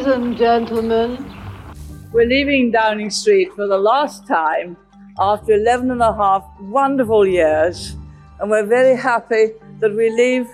[0.00, 1.10] Ladies and gentlemen,
[2.10, 4.74] we're leaving Downing Street for the last time
[5.18, 7.96] after 11 and a half wonderful years,
[8.40, 10.46] and we're very happy that we leave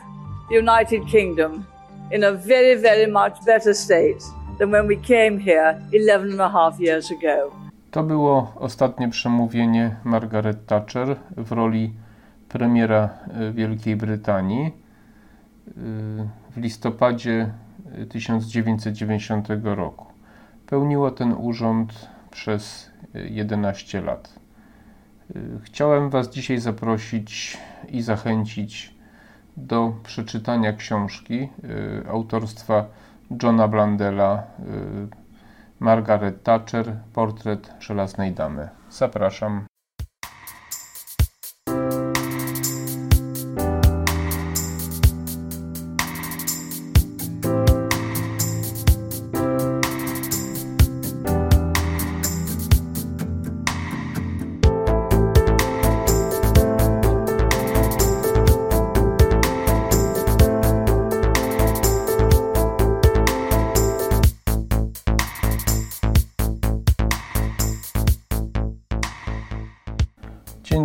[0.48, 1.64] the United Kingdom
[2.10, 4.20] in a very, very much better state
[4.58, 7.52] than when we came here 11 and a half years ago.
[7.90, 11.92] To było ostatnie przemówienie Margaret Thatcher w roli
[12.48, 14.70] premiera e, Wielkiej Brytanii e,
[16.50, 17.50] w listopadzie
[18.08, 20.06] 1990 roku.
[20.66, 24.38] Pełniło ten urząd przez 11 lat.
[25.62, 28.94] Chciałem Was dzisiaj zaprosić i zachęcić
[29.56, 31.48] do przeczytania książki
[32.04, 32.84] y, autorstwa
[33.42, 35.08] Johna Blandela y,
[35.80, 38.68] Margaret Thatcher Portret żelaznej damy.
[38.90, 39.66] Zapraszam.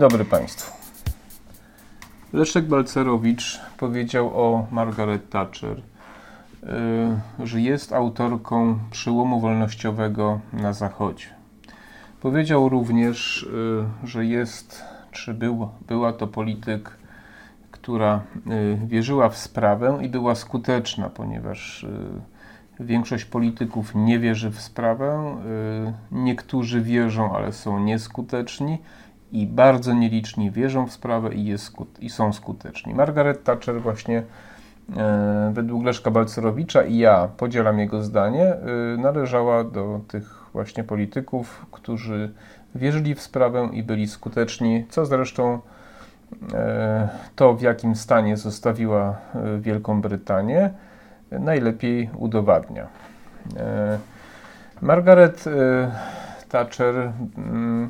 [0.01, 0.71] Dobry Państwu.
[2.33, 11.25] Leszek Balcerowicz powiedział o Margaret Thatcher, y, że jest autorką przełomu wolnościowego na Zachodzie.
[12.21, 13.43] Powiedział również,
[14.03, 16.97] y, że jest, czy był, była to polityk,
[17.71, 21.85] która y, wierzyła w sprawę i była skuteczna, ponieważ
[22.79, 25.37] większość polityków nie wierzy w sprawę,
[26.11, 28.77] niektórzy wierzą, ale są nieskuteczni
[29.31, 31.55] i bardzo nieliczni wierzą w sprawę i,
[31.99, 32.93] i są skuteczni.
[32.93, 34.23] Margaret Thatcher właśnie
[34.97, 38.57] e, według Leszka Balcerowicza i ja podzielam jego zdanie, e,
[38.97, 42.31] należała do tych właśnie polityków, którzy
[42.75, 45.59] wierzyli w sprawę i byli skuteczni, co zresztą
[46.53, 49.15] e, to, w jakim stanie zostawiła
[49.59, 50.69] Wielką Brytanię,
[51.31, 52.87] najlepiej udowadnia.
[54.81, 55.45] Margaret
[56.49, 57.89] Thatcher mm,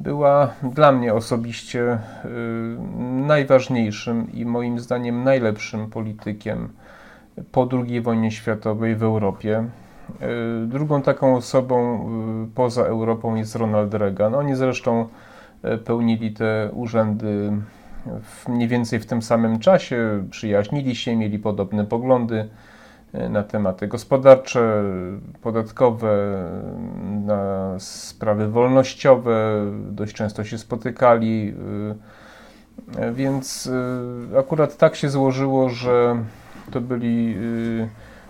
[0.00, 1.98] była dla mnie osobiście y,
[3.26, 6.68] najważniejszym i moim zdaniem najlepszym politykiem
[7.52, 9.64] po II wojnie światowej w Europie.
[10.62, 12.08] Y, drugą taką osobą
[12.44, 14.34] y, poza Europą jest Ronald Reagan.
[14.34, 15.08] Oni zresztą
[15.84, 17.52] pełnili te urzędy
[18.22, 22.48] w, mniej więcej w tym samym czasie, przyjaźnili się, mieli podobne poglądy
[23.12, 24.84] na tematy gospodarcze,
[25.42, 26.44] podatkowe,
[27.26, 31.54] na sprawy wolnościowe, dość często się spotykali.
[32.98, 33.70] E, e, więc
[34.38, 36.16] akurat tak się złożyło, że
[36.70, 37.36] to byli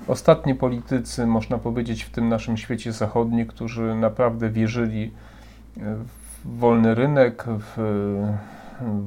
[0.08, 5.12] ostatni politycy, można powiedzieć, w tym naszym świecie zachodnim, którzy naprawdę wierzyli
[5.76, 7.44] w wolny rynek,
[7.76, 7.78] w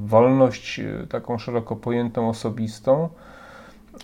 [0.05, 3.09] wolność taką szeroko pojętą, osobistą.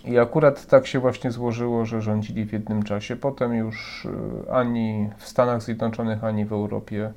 [0.04, 3.16] I akurat tak się właśnie złożyło, że rządzili w jednym czasie.
[3.16, 7.12] Potem już y, ani w Stanach Zjednoczonych, ani w Europie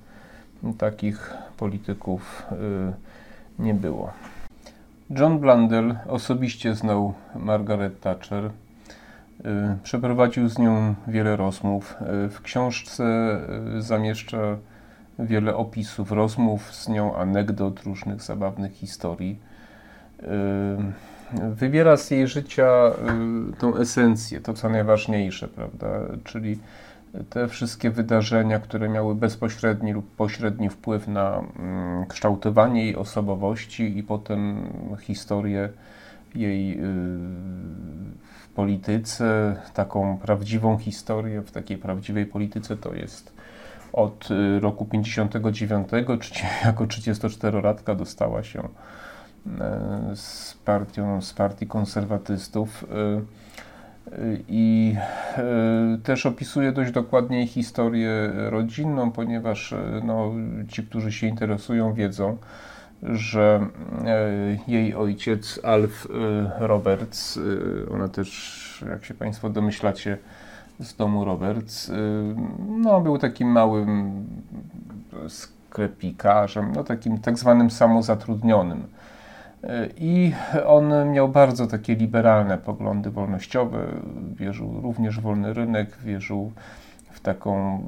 [0.78, 4.12] takich polityków y, nie było.
[5.10, 8.46] John Blundell osobiście znał Margaret Thatcher.
[8.46, 8.52] Y,
[9.84, 11.96] przeprowadził z nią wiele rozmów.
[12.30, 13.04] W książce
[13.80, 14.58] zamieszcza
[15.20, 19.40] wiele opisów rozmów z nią, anegdot, różnych zabawnych historii
[21.56, 22.92] wybiera z jej życia
[23.54, 25.88] y, tą esencję, to co najważniejsze, prawda?
[26.24, 26.60] Czyli
[27.30, 34.04] te wszystkie wydarzenia, które miały bezpośredni lub pośredni wpływ na mm, kształtowanie jej osobowości i
[34.04, 34.70] potem
[35.02, 35.70] historię
[36.36, 36.78] jej y,
[38.42, 43.34] w polityce, taką prawdziwą historię w takiej prawdziwej polityce to jest
[43.94, 45.88] od y, roku 59,
[46.20, 48.70] czyli jako 34-latka dostała się
[50.16, 53.22] z partią, z partii konserwatystów e, e,
[54.48, 54.96] i
[56.04, 59.74] też opisuje dość dokładnie historię rodzinną, ponieważ
[60.04, 60.32] no,
[60.68, 62.38] ci, którzy się interesują, wiedzą,
[63.04, 63.68] że
[64.68, 66.08] jej ojciec Alf
[66.60, 67.40] Roberts,
[67.92, 70.18] ona też, jak się Państwo domyślacie,
[70.80, 71.92] z domu Roberts,
[72.70, 74.26] no, był takim małym
[75.28, 78.88] sklepikarzem, no, takim tak zwanym samozatrudnionym
[79.98, 80.34] i
[80.66, 83.80] on miał bardzo takie liberalne poglądy wolnościowe,
[84.36, 86.52] wierzył również w wolny rynek, wierzył
[87.12, 87.80] w taką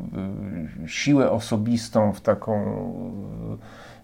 [0.84, 2.64] y, siłę osobistą, w taką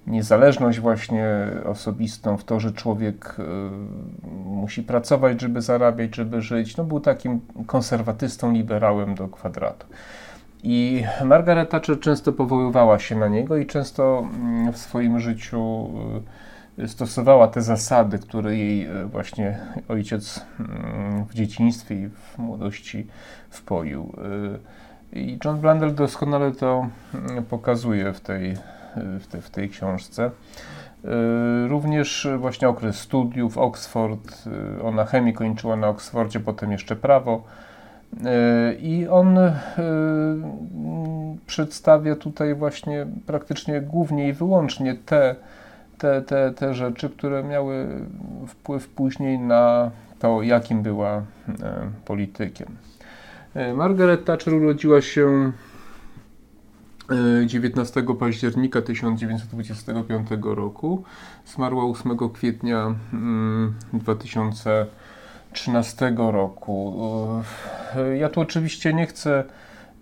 [0.08, 1.28] niezależność właśnie
[1.66, 3.36] osobistą, w to, że człowiek
[4.46, 6.78] musi pracować, żeby zarabiać, żeby żyć.
[6.78, 9.88] No, był takim konserwatystą, liberałem do kwadratu.
[10.64, 16.51] I Margaret Thatcher często powoływała się na niego i często mm, w swoim życiu y,
[16.88, 19.60] stosowała te zasady, które jej y, właśnie
[19.90, 23.08] ojciec mm, w dzieciństwie i w młodości
[23.50, 24.14] wpoił.
[25.14, 28.58] Y, I John Blundell doskonale to mm, pokazuje w tej,
[28.96, 30.32] w, te, w tej książce.
[31.68, 34.44] Również właśnie okres studiów, Oxford,
[34.84, 37.44] ona chemię kończyła na Oxfordzie, potem jeszcze prawo
[38.26, 39.54] E, I on e,
[41.46, 45.36] przedstawia tutaj właśnie praktycznie głównie i wyłącznie te,
[46.02, 47.88] te, te, te rzeczy, które miały
[48.48, 51.24] wpływ później na to, jakim była e,
[52.06, 52.68] politykiem.
[53.76, 55.52] Margaret Thatcher urodziła się
[57.46, 61.04] 19 października 1925 roku.
[61.46, 62.96] Zmarła 8 kwietnia
[63.94, 64.86] 2000 mm,
[65.54, 66.96] 2013 roku.
[68.20, 69.44] Ja tu oczywiście nie chcę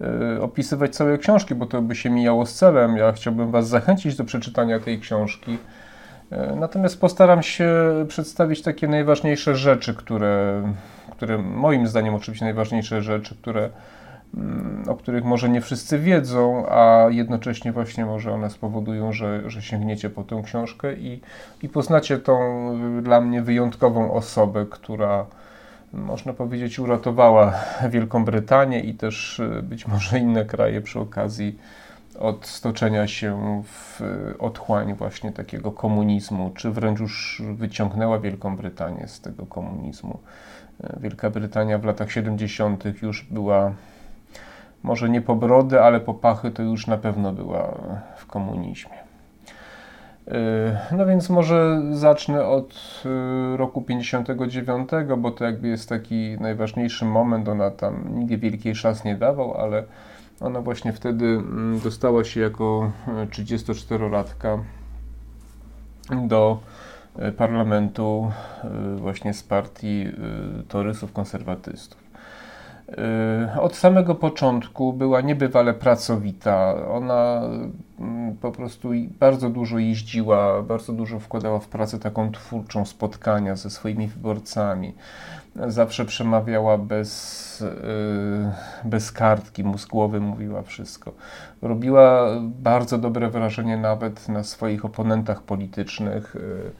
[0.01, 2.97] e, opisywać całej książki, bo to by się mijało z celem.
[2.97, 5.57] Ja chciałbym Was zachęcić do przeczytania tej książki.
[6.55, 7.75] Natomiast postaram się
[8.07, 10.63] przedstawić takie najważniejsze rzeczy, które,
[11.11, 13.69] które moim zdaniem oczywiście najważniejsze rzeczy, które,
[14.37, 19.61] mm, o których może nie wszyscy wiedzą, a jednocześnie właśnie może one spowodują, że, że
[19.61, 21.21] sięgniecie po tę książkę i,
[21.63, 25.25] i poznacie tą dla mnie wyjątkową osobę, która
[25.93, 27.53] można powiedzieć, uratowała
[27.89, 31.59] Wielką Brytanię i też y, być może inne kraje przy okazji
[32.19, 34.01] od stoczenia się w
[34.39, 40.19] otchłań właśnie takiego komunizmu, czy wręcz już wyciągnęła Wielką Brytanię z tego komunizmu.
[40.83, 43.01] Y, Wielka Brytania w latach 70.
[43.01, 43.71] już była
[44.83, 47.77] może nie po brody, ale po pachy to już na pewno była
[48.17, 48.97] w komunizmie.
[50.27, 50.31] Y,
[50.91, 53.03] no więc może zacznę od
[53.55, 57.49] roku 59, bo to jakby jest taki najważniejszy moment.
[57.49, 59.83] Ona tam nigdy wielkiej szans nie dawał, ale
[60.41, 64.59] ona właśnie wtedy mm, dostała się jako 34-latka
[66.11, 66.59] y, do
[67.37, 68.31] parlamentu
[68.95, 70.05] właśnie z partii
[70.67, 72.09] torysów konserwatystów.
[73.59, 76.75] Od samego początku była niebywale pracowita.
[76.91, 77.41] Ona
[77.99, 78.89] mm, po prostu
[79.19, 84.93] bardzo dużo jeździła, bardzo dużo wkładała w pracę taką twórczą spotkania ze swoimi wyborcami.
[85.67, 91.11] Zawsze przemawiała bez, y, bez kartki, mózgłowy mówiła wszystko.
[91.61, 96.71] Robiła bardzo dobre wrażenie nawet na swoich oponentach politycznych y,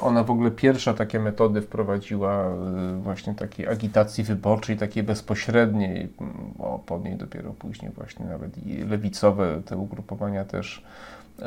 [0.00, 6.12] ona w ogóle pierwsza takie metody wprowadziła y, właśnie takiej agitacji wyborczej, takiej bezpośredniej,
[6.58, 10.82] o, po niej dopiero później właśnie nawet i lewicowe te ugrupowania też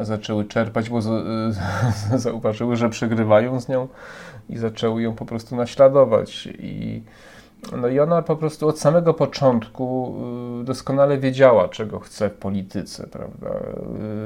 [0.01, 0.99] zaczęły czerpać, bo
[2.15, 3.87] zauważyły, że przegrywają z nią
[4.49, 7.03] i zaczęły ją po prostu naśladować i
[7.77, 10.15] no i ona po prostu od samego początku
[10.61, 13.49] y, doskonale wiedziała, czego chce w polityce, prawda?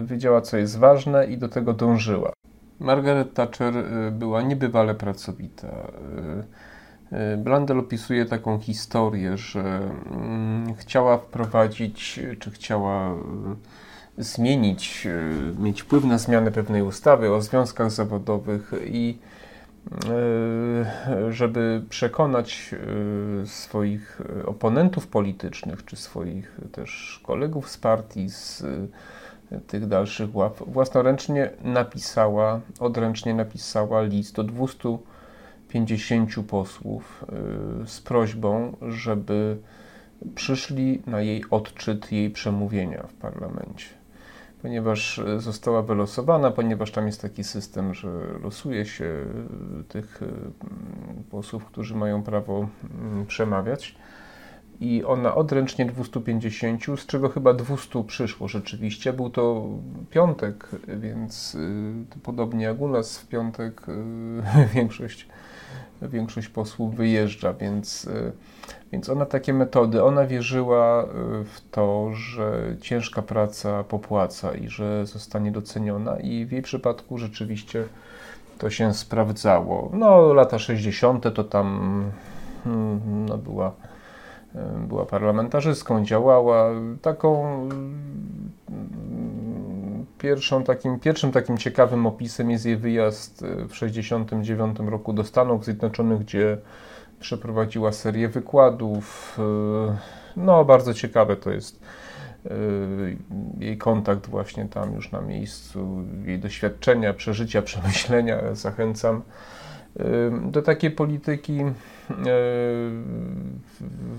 [0.01, 2.31] Y, wiedziała, co jest ważne i do tego dążyła.
[2.79, 5.67] Margaret Thatcher y, była niebywale pracowita.
[7.11, 9.79] Y, y, Blundell opisuje taką historię, że
[10.11, 13.15] mm, chciała wprowadzić, czy chciała
[14.17, 15.07] zmienić,
[15.59, 19.17] mieć wpływ na zmianę pewnej ustawy o związkach zawodowych i
[21.29, 22.75] żeby przekonać
[23.45, 28.63] swoich oponentów politycznych, czy swoich też kolegów z partii, z
[29.67, 37.25] tych dalszych ław, własnoręcznie napisała, odręcznie napisała list do 250 posłów
[37.85, 39.57] z prośbą, żeby
[40.35, 43.94] przyszli na jej odczyt jej przemówienia w parlamencie.
[44.65, 48.09] Ponieważ została wylosowana, ponieważ tam jest taki system, że
[48.43, 50.27] losuje się y, tych y,
[51.29, 52.67] posłów, którzy mają prawo
[53.01, 53.95] mm, przemawiać
[54.79, 59.13] i ona odręcznie 250, z czego chyba 200 przyszło rzeczywiście.
[59.13, 59.69] Był to
[60.09, 61.57] piątek, więc
[62.23, 63.81] podobnie jak u nas w piątek
[64.75, 65.27] większość,
[66.01, 68.31] większość posłów wyjeżdża, więc, y,
[68.91, 71.07] więc ona takie metody, ona wierzyła y,
[71.43, 77.83] w to, że ciężka praca popłaca i że zostanie doceniona i w jej przypadku rzeczywiście
[78.57, 79.89] to się sprawdzało.
[79.93, 81.33] No lata 60.
[81.35, 82.03] to tam
[82.63, 83.71] hmm, no, była
[84.87, 86.69] była parlamentarzystką, działała
[87.01, 87.69] taką
[90.25, 96.19] pierwszą takim, pierwszym takim ciekawym opisem jest jej wyjazd w 1969 roku do Stanów Zjednoczonych,
[96.19, 96.57] gdzie
[97.19, 99.37] przeprowadziła serię wykładów.
[100.37, 101.79] No, bardzo ciekawe to jest.
[103.59, 109.21] jej kontakt właśnie tam już na miejscu, jej doświadczenia, przeżycia, przemyślenia zachęcam
[110.41, 111.59] do takiej polityki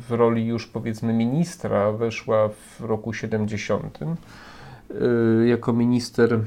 [0.09, 3.99] w roli już powiedzmy ministra weszła w roku 70
[5.47, 6.41] jako minister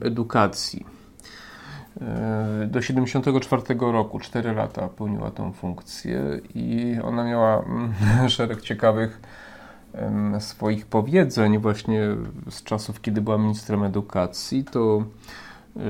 [0.00, 0.86] edukacji.
[2.66, 7.92] Do 74 roku, 4 lata pełniła tą funkcję i ona miała mm,
[8.28, 9.20] szereg ciekawych
[10.38, 12.00] swoich powiedzeń właśnie
[12.50, 15.04] z czasów, kiedy była ministrem edukacji, to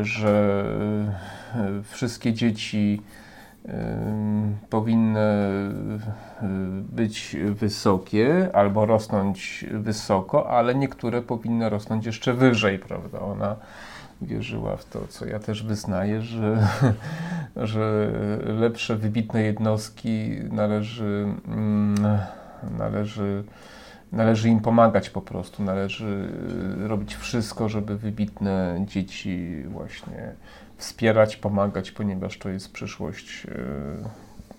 [0.02, 0.64] że
[1.54, 3.02] e, wszystkie dzieci
[4.70, 5.72] powinny e,
[6.92, 13.20] być wysokie albo rosnąć wysoko, ale niektóre powinny rosnąć jeszcze wyżej, prawda?
[13.20, 13.56] Ona
[14.22, 16.68] wierzyła w to, co ja też wyznaję, że,
[17.56, 18.10] że
[18.44, 22.18] lepsze, wybitne jednostki należy, mm,
[22.78, 23.44] należy
[24.12, 26.28] należy im pomagać po prostu, należy
[26.84, 30.32] y, robić wszystko, żeby wybitne dzieci właśnie
[30.76, 33.48] wspierać, pomagać, ponieważ to jest przyszłość, y,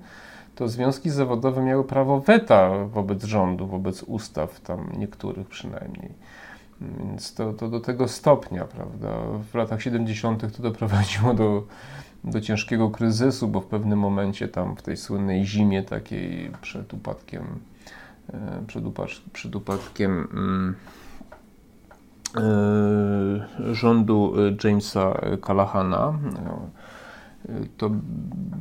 [0.56, 6.10] to związki zawodowe miały prawo weta wobec rządu, wobec ustaw, tam niektórych przynajmniej.
[6.82, 9.10] Więc to, to do tego stopnia, prawda?
[9.52, 10.58] W latach 70.
[10.58, 11.64] to doprowadziło do,
[12.24, 17.44] do ciężkiego kryzysu, bo w pewnym momencie tam w tej słynnej zimie takiej przed upadkiem,
[18.34, 18.84] e, przed,
[19.34, 20.76] przed upadkiem mm,
[22.38, 24.34] e, rządu
[24.64, 26.20] Jamesa Callahana,
[27.78, 27.90] to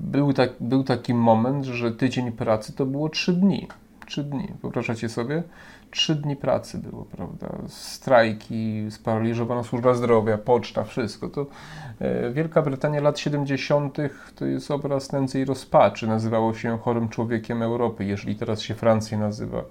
[0.04, 3.68] był, tak, był taki moment, że tydzień pracy to było trzy dni.
[4.06, 4.48] Trzy dni.
[4.62, 5.42] Wyobrażacie sobie?
[5.90, 7.48] Trzy dni pracy było, prawda?
[7.68, 11.28] Strajki, sparaliżowana służba zdrowia, poczta, wszystko.
[11.28, 11.46] To
[12.00, 13.96] e, Wielka Brytania lat 70.
[14.36, 16.06] to jest obraz nędzy i rozpaczy.
[16.06, 18.04] Nazywało się chorym człowiekiem Europy.
[18.04, 19.62] Jeżeli teraz się Francja nazywa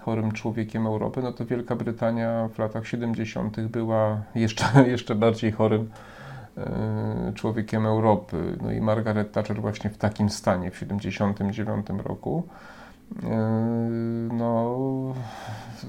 [0.00, 3.60] chorym człowiekiem Europy, no to Wielka Brytania w latach 70.
[3.60, 6.15] była jeszcze, jeszcze bardziej chorym E,
[7.34, 8.56] człowiekiem Europy.
[8.62, 12.48] No i Margaret Thatcher właśnie w takim stanie w 1979 roku
[13.22, 13.28] e,
[14.32, 14.76] no,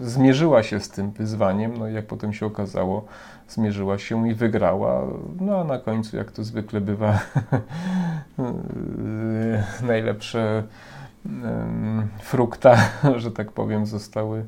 [0.01, 3.05] zmierzyła się z tym wyzwaniem, no i jak potem się okazało,
[3.49, 5.03] zmierzyła się i wygrała.
[5.39, 7.19] No a na końcu, jak to zwykle bywa,
[9.81, 10.63] najlepsze
[12.19, 12.77] frukta,
[13.15, 14.45] że tak powiem, zostały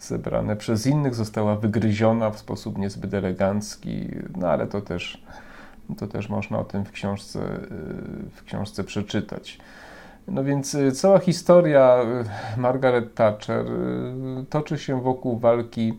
[0.00, 5.24] zebrane przez innych, została wygryziona w sposób niezbyt elegancki, no ale to też
[5.94, 9.58] to też można o tym w książce, y, w książce przeczytać.
[10.28, 12.02] No więc y, cała historia
[12.56, 13.66] y, Margaret Thatcher
[14.50, 15.98] toczy się wokół walki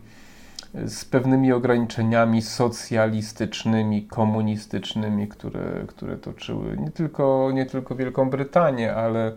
[0.85, 9.31] z pewnymi ograniczeniami socjalistycznymi, komunistycznymi, które, które toczyły nie tylko, nie tylko Wielką Brytanię, ale,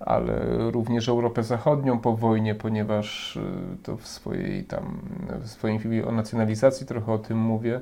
[0.00, 0.34] ale
[0.70, 3.38] również Europę Zachodnią po wojnie, ponieważ
[3.82, 5.00] to w swojej tam,
[5.40, 7.80] w swoim filmie o nacjonalizacji trochę o tym mówię,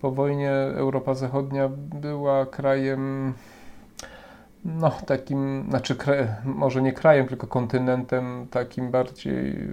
[0.00, 1.68] po wojnie Europa Zachodnia
[2.00, 3.34] była krajem,
[4.64, 5.96] no takim, znaczy
[6.44, 9.68] może nie krajem, tylko kontynentem takim bardziej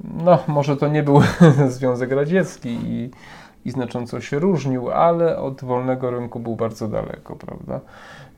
[0.00, 1.20] no, może to nie był
[1.68, 3.10] Związek Radziecki i,
[3.64, 7.80] i znacząco się różnił, ale od wolnego rynku był bardzo daleko, prawda?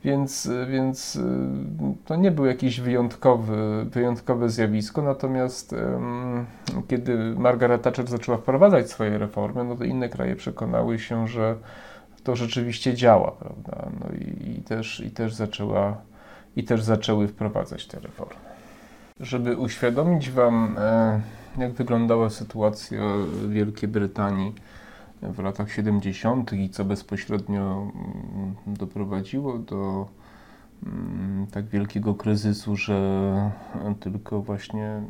[0.03, 1.21] Więc, więc y,
[2.05, 5.75] to nie był jakiś wyjątkowy, wyjątkowe zjawisko, natomiast
[6.87, 11.55] kiedy Margaret Thatcher zaczęła wprowadzać swoje reformy, no to inne kraje przekonały się, że
[12.23, 13.89] to rzeczywiście działa, prawda?
[13.99, 15.97] No i, i, też, i, też zaczęła,
[16.55, 18.41] i też zaczęły wprowadzać te reformy.
[19.19, 21.21] Żeby uświadomić Wam, e,
[21.57, 23.01] jak wyglądała sytuacja
[23.49, 24.53] Wielkiej Brytanii
[25.21, 26.53] w latach 70.
[26.53, 30.07] i co bezpośrednio mm, doprowadziło do
[30.85, 33.51] mm, tak wielkiego kryzysu, że
[33.99, 35.07] tylko właśnie mm,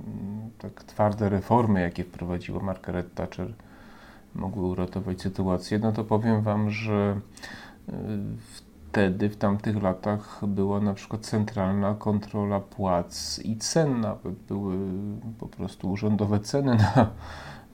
[0.57, 3.53] tak twarde reformy, jakie wprowadziła Margaret Thatcher,
[4.35, 7.19] mogły uratować sytuację, no to powiem Wam, że
[7.89, 7.93] y,
[8.97, 14.77] wtedy, w tamtych latach była na przykład centralna kontrola płac i cen, nawet były
[15.39, 17.09] po prostu urzędowe ceny na,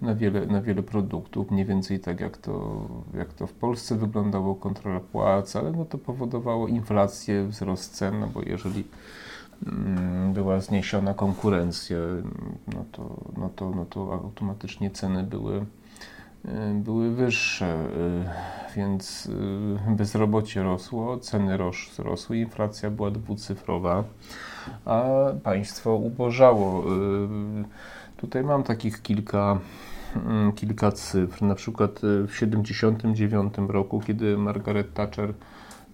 [0.01, 4.55] na, wiele, na wiele produktów, mniej więcej tak jak to, jak to w Polsce wyglądało
[4.55, 8.83] kontrola płac, ale no to powodowało inflację, wzrost cen, no bo jeżeli
[9.67, 11.97] mm, była zniesiona konkurencja,
[12.67, 15.65] no to, no to, no to automatycznie ceny były
[16.45, 21.57] Y, były wyższe, y, więc y, bezrobocie rosło, ceny
[21.97, 24.03] rosły, inflacja była dwucyfrowa,
[24.85, 25.03] a
[25.43, 26.83] państwo ubożało.
[28.23, 29.59] Tutaj mam takich kilka,
[30.15, 31.41] mm, kilka cyfr.
[31.41, 35.33] Na przykład w 1979 roku, kiedy Margaret Thatcher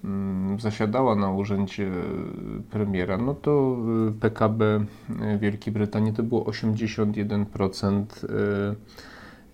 [0.03, 1.91] mm, zasiadała na urzędzie
[2.69, 3.77] premiera, no to
[4.19, 4.85] PKB
[5.39, 8.05] Wielkiej Brytanii to było 81%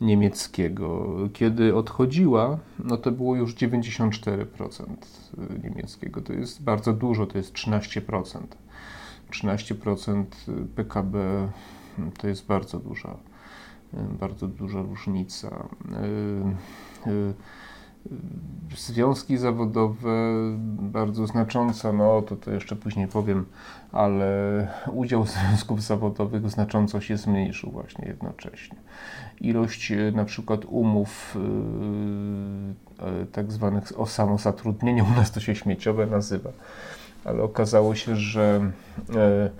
[0.02, 1.16] niemieckiego.
[1.34, 4.86] Kiedy odchodziła, no to było już 94%
[5.64, 6.22] niemieckiego.
[6.22, 8.40] To jest bardzo dużo, to jest 13%.
[9.32, 10.26] 13%
[10.76, 11.18] PKB
[12.18, 13.18] to jest bardzo duża,
[13.94, 15.68] bardzo duża różnica.
[17.06, 17.34] Yy, yy,
[18.78, 20.10] Związki zawodowe
[20.80, 23.46] bardzo znacząca, no to, to jeszcze później powiem,
[23.92, 28.78] ale udział związków zawodowych znacząco się zmniejszył właśnie jednocześnie.
[29.42, 31.38] Ilość na przykład umów
[33.32, 36.50] tak zwanych o samozatrudnieniu, u nas to się śmieciowe nazywa,
[37.26, 38.72] ale okazało się, że
[39.10, 39.52] Y,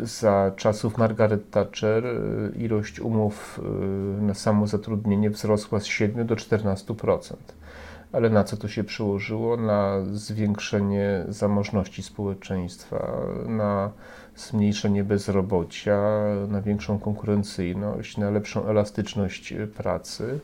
[0.00, 3.60] za czasów Margaret Thatcher y, ilość umów
[4.18, 7.36] y, na samozatrudnienie wzrosła z 7 do 14%.
[8.12, 9.56] Ale na co to się przełożyło?
[9.56, 13.12] Na zwiększenie zamożności społeczeństwa,
[13.46, 13.90] na
[14.36, 16.00] zmniejszenie bezrobocia,
[16.48, 20.40] na większą konkurencyjność, na lepszą elastyczność pracy,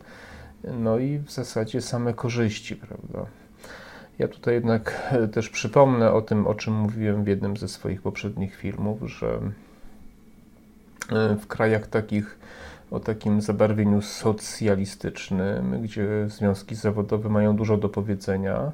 [0.65, 3.27] no i w zasadzie same korzyści, prawda?
[4.19, 8.03] Ja tutaj jednak e, też przypomnę o tym, o czym mówiłem w jednym ze swoich
[8.03, 9.41] poprzednich filmów, że
[11.13, 12.39] e, w krajach takich
[12.91, 18.73] o takim zabarwieniu socjalistycznym, gdzie związki zawodowe mają dużo do powiedzenia,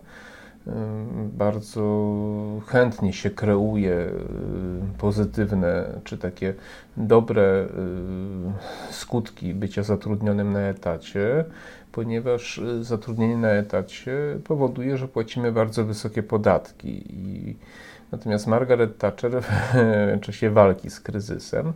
[0.67, 0.73] e,
[1.33, 1.83] bardzo
[2.67, 4.11] chętnie się kreuje
[4.99, 6.55] pozytywne czy takie
[6.97, 7.67] dobre
[8.91, 11.45] skutki bycia zatrudnionym na etacie
[11.93, 17.05] ponieważ y, zatrudnienie na etacie powoduje, że płacimy bardzo wysokie podatki.
[17.09, 17.57] I
[18.13, 21.73] natomiast Margaret Thatcher w czasie walki z kryzysem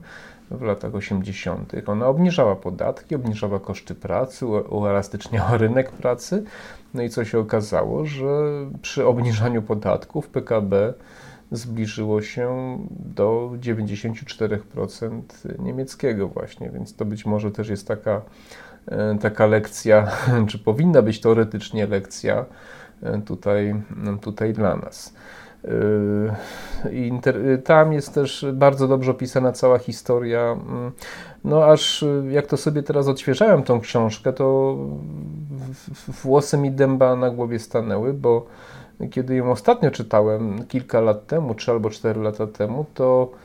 [0.51, 1.73] w latach 80.
[1.87, 6.45] ona obniżała podatki, obniżała koszty pracy, uelastyczniała rynek pracy.
[6.95, 8.27] No i co się okazało, że
[8.83, 10.95] przy obniżaniu podatków PKB
[11.53, 15.23] zbliżyło się do 94%
[15.59, 18.23] niemieckiego właśnie, więc to być może też jest taka
[19.21, 20.09] taka lekcja,
[20.49, 22.45] czy powinna być teoretycznie lekcja
[23.03, 23.75] e, tutaj,
[24.21, 25.15] tutaj dla nas.
[25.65, 30.41] E, tam jest też bardzo dobrze opisana cała historia.
[30.41, 30.93] Mm,
[31.45, 34.77] no aż jak to sobie teraz odświeżałem tą książkę, to
[36.23, 38.47] włosy mi dęba na głowie stanęły, bo
[39.11, 43.44] kiedy ją ostatnio czytałem, kilka lat temu, czy albo cztery lata temu, to E,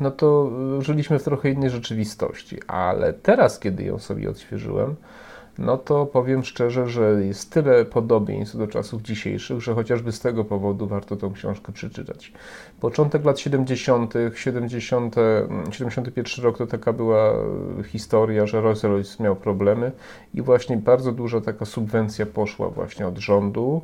[0.00, 0.50] no to
[0.80, 2.58] żyliśmy w trochę innej rzeczywistości.
[2.66, 4.96] Ale teraz, kiedy ją sobie odświeżyłem,
[5.58, 10.44] no to powiem szczerze, że jest tyle podobieństw do czasów dzisiejszych, że chociażby z tego
[10.44, 12.32] powodu warto tą książkę przeczytać.
[12.80, 15.16] Początek lat 70., 70,
[15.70, 17.32] 71 rok to taka była
[17.84, 19.92] historia, że Rolls-Royce miał problemy
[20.34, 23.82] i właśnie bardzo duża taka subwencja poszła właśnie od rządu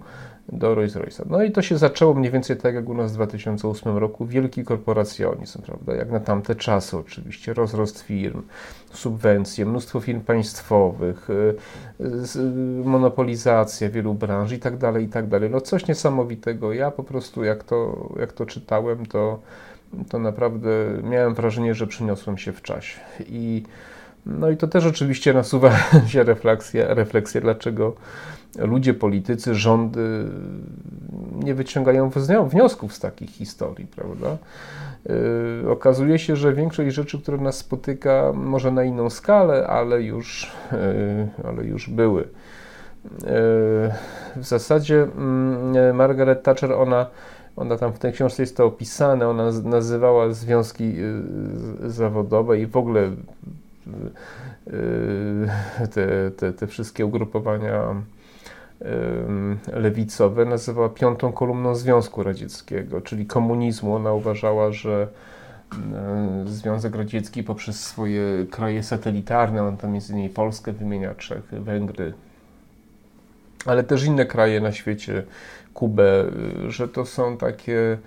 [0.52, 1.24] do Rolls Royce'a.
[1.30, 4.64] No i to się zaczęło mniej więcej tak jak u nas w 2008 roku, wielki
[4.64, 8.42] korporacjonizm, prawda, jak na tamte czasy oczywiście, rozrost firm,
[8.92, 11.54] subwencje, mnóstwo firm państwowych, y,
[12.84, 15.50] monopolizacja wielu branż i tak dalej, i tak dalej.
[15.50, 16.72] No coś niesamowitego.
[16.72, 19.40] Ja po prostu jak to, jak to czytałem, to
[20.08, 20.68] to naprawdę
[21.02, 23.00] miałem wrażenie, że przyniosłem się w czasie.
[23.26, 23.62] I,
[24.26, 25.70] no i to też oczywiście nasuwa
[26.12, 27.94] się refleksja, refleksja dlaczego
[28.58, 30.24] ludzie, politycy, rządy
[31.44, 32.10] nie wyciągają
[32.48, 34.36] wniosków z takich historii, prawda?
[35.62, 40.52] Yy, okazuje się, że większość rzeczy, które nas spotyka, może na inną skalę, ale już,
[40.72, 42.20] yy, ale już były.
[42.22, 42.28] Yy,
[44.36, 45.06] w zasadzie
[45.74, 47.06] yy, Margaret Thatcher, ona,
[47.56, 50.94] ona tam w tej książce jest to opisane, ona nazywała związki
[51.86, 53.10] zawodowe i w ogóle
[55.94, 57.94] te, te, te wszystkie ugrupowania
[59.72, 63.94] lewicowe nazywała piątą kolumną Związku Radzieckiego, czyli komunizmu.
[63.94, 65.08] Ona uważała, że
[66.46, 72.12] Związek Radziecki poprzez swoje kraje satelitarne, on tam między innymi Polskę wymienia, Czechy, Węgry,
[73.66, 75.22] ale też inne kraje na świecie,
[75.74, 76.24] Kubę,
[76.68, 77.98] że to są takie,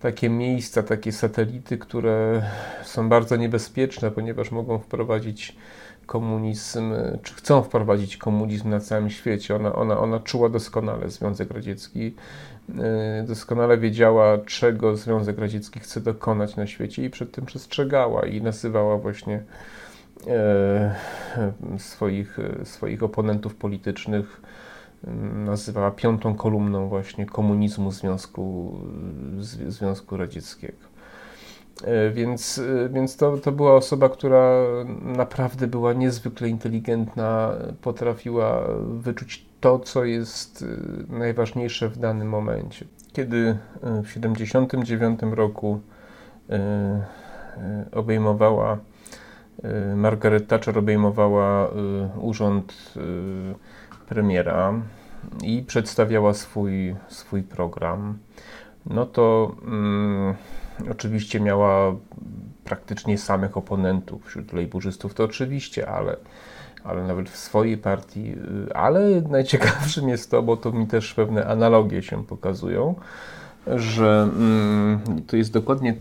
[0.00, 2.42] takie miejsca, takie satelity, które
[2.84, 5.56] są bardzo niebezpieczne, ponieważ mogą wprowadzić
[6.12, 9.56] komunizm, czy chcą wprowadzić komunizm na całym świecie.
[9.56, 12.14] Ona, ona, ona czuła doskonale Związek Radziecki,
[13.22, 18.42] y, doskonale wiedziała, czego Związek Radziecki chce dokonać na świecie i przed tym przestrzegała i
[18.42, 19.42] nazywała właśnie
[20.26, 20.94] e,
[21.78, 24.40] swoich, swoich oponentów politycznych
[25.06, 28.78] mm, nazywała piątą kolumną właśnie komunizmu Związku,
[29.68, 30.91] Związku Radzieckiego.
[31.84, 34.64] E, więc, e, więc to, to była osoba, która
[35.02, 40.64] naprawdę była niezwykle inteligentna, potrafiła wyczuć to, co jest
[41.10, 42.86] e, najważniejsze w danym momencie.
[43.12, 45.80] Kiedy w 1979 roku
[47.92, 48.78] obejmowała
[49.96, 51.70] Margaret Thatcher obejmowała
[52.20, 52.94] urząd
[54.08, 54.72] premiera
[55.42, 58.18] i przedstawiała swój, swój program,
[58.86, 60.34] no to mm,
[60.90, 61.94] Oczywiście miała
[62.64, 66.16] praktycznie samych oponentów wśród lejburzystów, to oczywiście, ale,
[66.84, 68.32] ale nawet w swojej partii.
[68.68, 72.94] Y, ale najciekawszym jest to, bo to mi też pewne analogie się pokazują,
[73.66, 75.96] że mm, to jest dokładnie y,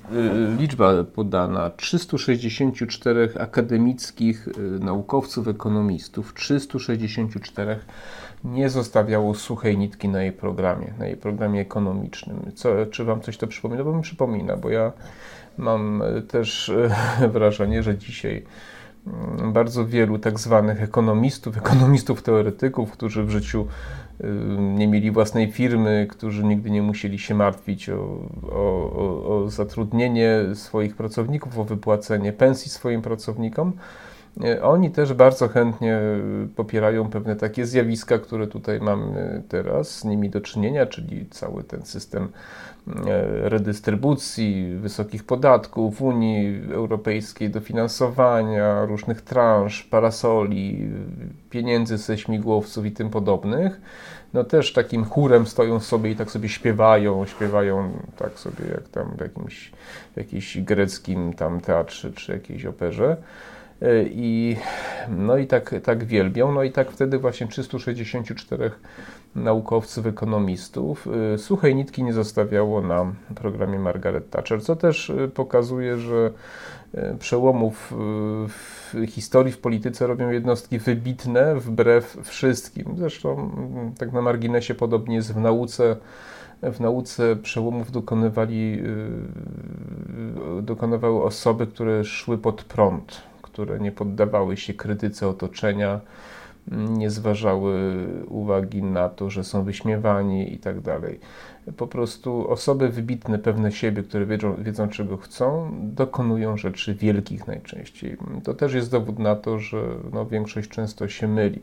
[0.60, 7.80] liczba podana 364 akademickich y, naukowców, ekonomistów, 364
[8.44, 12.52] nie zostawiało suchej nitki na jej programie, na jej programie ekonomicznym.
[12.56, 13.84] Co, czy Wam coś to przypomina?
[13.84, 14.92] Bo mi przypomina, bo ja
[15.58, 18.44] mam e, też e, wrażenie, że dzisiaj
[19.08, 23.68] mm, bardzo wielu tak zwanych ekonomistów, ekonomistów teoretyków, którzy w życiu
[24.20, 24.28] e,
[24.58, 28.20] nie mieli własnej firmy, którzy nigdy nie musieli się martwić o,
[28.52, 33.74] o, o zatrudnienie swoich pracowników, o wypłacenie pensji swoim pracownikom,
[34.62, 36.20] oni też bardzo chętnie e,
[36.56, 41.86] popierają pewne takie zjawiska, które tutaj mamy teraz z nimi do czynienia, czyli cały ten
[41.86, 42.30] system
[42.88, 50.90] e, redystrybucji, wysokich podatków, Unii Europejskiej, dofinansowania, różnych transz, parasoli,
[51.50, 53.82] pieniędzy ze śmigłowców i tym podobnych.
[54.34, 59.12] No też takim chórem stoją sobie i tak sobie śpiewają, śpiewają tak sobie jak tam
[59.18, 59.72] w jakimś,
[60.14, 63.18] w jakimś greckim tam teatrze czy jakiejś operze.
[63.82, 64.58] E, I,
[65.10, 66.52] no i tak, tak wielbią.
[66.52, 68.72] No i tak wtedy właśnie 364
[69.36, 75.98] naukowców, ekonomistów e, suchej nitki nie zostawiało na programie Margaret Thatcher, co też e, pokazuje,
[75.98, 76.32] że
[77.20, 77.94] przełomów
[78.48, 82.96] w historii, w polityce robią jednostki wybitne wbrew wszystkim.
[82.98, 83.52] Zresztą
[83.98, 85.96] tak na marginesie podobnie jest w nauce.
[86.64, 88.84] W nauce przełomów dokonywali,
[90.62, 96.00] dokonywały osoby, które szły pod prąd które nie poddawały się krytyce otoczenia,
[96.72, 101.20] nie zważały uwagi na to, że są wyśmiewani i tak dalej.
[101.78, 108.18] Po prostu osoby wybitne, pewne siebie, które wiedzą, wiedzą, czego chcą, dokonują rzeczy wielkich najczęściej.
[108.44, 109.84] To też jest dowód na to, że
[110.14, 111.62] no, większość często się myli.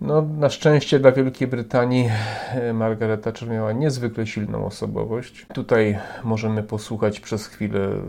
[0.00, 2.10] No, na szczęście dla Wielkiej Brytanii
[2.54, 5.46] e, Margaret Thatcher miała niezwykle silną osobowość.
[5.54, 8.00] Tutaj możemy posłuchać przez chwilę e,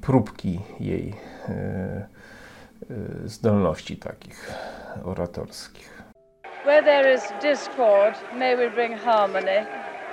[0.00, 1.14] próbki jej
[3.24, 4.50] zdolności takich
[5.04, 5.88] oratorskich.
[6.64, 9.66] Where there is discord, may we bring harmony.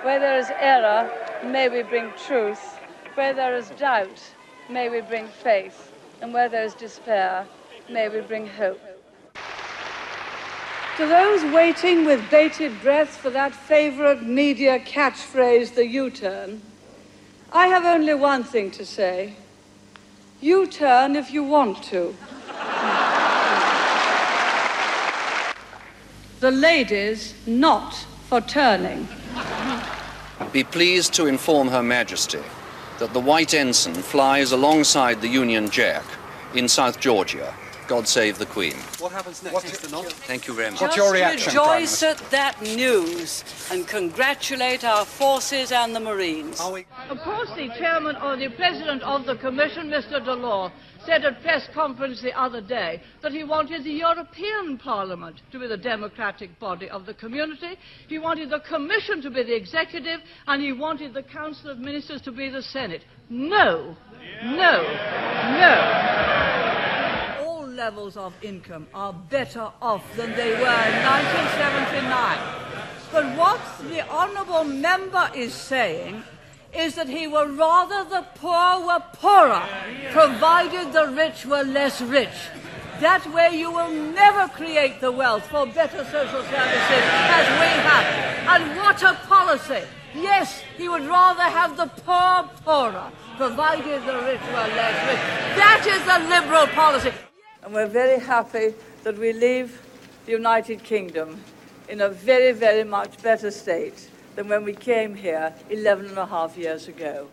[0.03, 1.09] Where there is error,
[1.43, 2.79] may we bring truth.
[3.15, 4.21] Where there is doubt,
[4.69, 5.91] may we bring faith.
[6.21, 7.45] And where there is despair,
[7.89, 8.81] may we bring hope.
[10.97, 16.61] To those waiting with bated breath for that favorite media catchphrase, the U turn,
[17.53, 19.33] I have only one thing to say.
[20.41, 22.15] You turn if you want to.
[26.39, 27.93] the ladies not
[28.29, 29.07] for turning.
[30.53, 32.41] Be pleased to inform Her Majesty
[32.99, 36.05] that the white ensign flies alongside the Union Jack
[36.53, 37.53] in South Georgia.
[37.89, 38.75] God save the Queen.
[38.99, 39.91] What happens next, Mr.
[39.91, 40.05] Nunn?
[40.27, 40.79] Thank you very much.
[40.79, 46.61] What's your reaction, Prime rejoice at that news and congratulate our forces and the Marines.
[46.71, 50.23] We- Of course, the chairman or the president of the commission, Mr.
[50.23, 50.71] Delors,
[51.03, 55.65] said at press conference the other day that he wanted the European Parliament to be
[55.65, 57.75] the democratic body of the community.
[58.07, 62.21] He wanted the commission to be the executive, and he wanted the council of ministers
[62.21, 63.01] to be the senate.
[63.31, 63.95] No,
[64.43, 64.83] no,
[65.57, 66.98] no.
[67.79, 72.37] Levels of income are better off than they were in 1979.
[73.09, 76.21] But what the honourable member is saying
[76.75, 79.63] is that he would rather the poor were poorer,
[80.11, 82.37] provided the rich were less rich.
[82.99, 87.03] That way you will never create the wealth for better social services
[87.39, 88.05] as we have.
[88.53, 89.87] And what a policy!
[90.13, 95.23] Yes, he would rather have the poor poorer, provided the rich were less rich.
[95.55, 97.13] That is a liberal policy.
[97.69, 99.79] And we're very happy that we leave
[100.25, 101.39] the United Kingdom
[101.87, 106.25] in a very, very much better state than when we came here 11 and a
[106.25, 107.27] half years ago.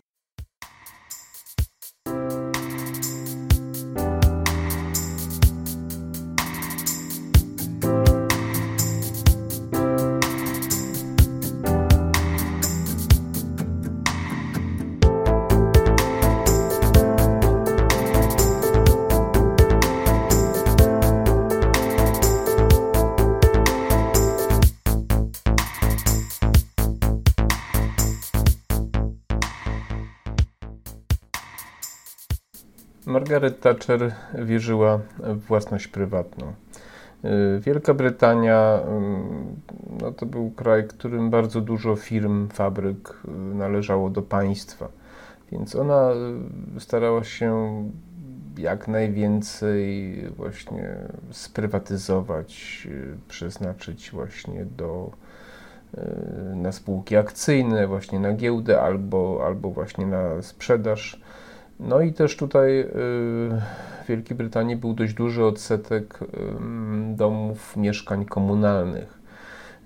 [33.26, 36.52] Margaret Thatcher wierzyła w własność prywatną.
[37.24, 44.10] Y, Wielka Brytania y, no to był kraj, którym bardzo dużo firm, fabryk y, należało
[44.10, 44.88] do państwa.
[45.52, 46.10] Więc ona
[46.76, 47.82] y, starała się
[48.58, 50.96] jak najwięcej właśnie
[51.30, 52.88] sprywatyzować,
[53.28, 55.10] przeznaczyć właśnie do,
[56.54, 61.20] na spółki akcyjne, właśnie na giełdę albo, albo właśnie na sprzedaż.
[61.80, 62.86] No i też tutaj y,
[64.04, 66.18] w Wielkiej Brytanii był dość duży odsetek
[67.14, 69.18] domów, mieszkań komunalnych.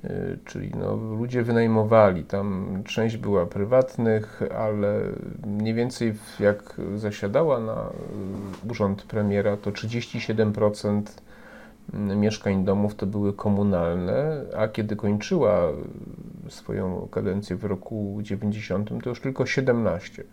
[0.04, 5.00] Y, Czyli no, ludzie wynajmowali, tam część była prywatnych, ale
[5.46, 7.86] mniej więcej jak zasiadała na
[8.64, 11.02] y, urząd premiera, to 37%
[11.94, 15.68] mieszkań domów to były komunalne, a kiedy kończyła
[16.48, 20.24] swoją kadencję w roku 90, to już tylko 17.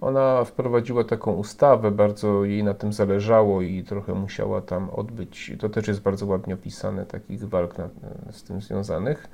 [0.00, 5.52] Ona wprowadziła taką ustawę, bardzo jej na tym zależało i trochę musiała tam odbyć.
[5.58, 7.88] To też jest bardzo ładnie opisane, takich walk na,
[8.30, 9.28] z tym związanych,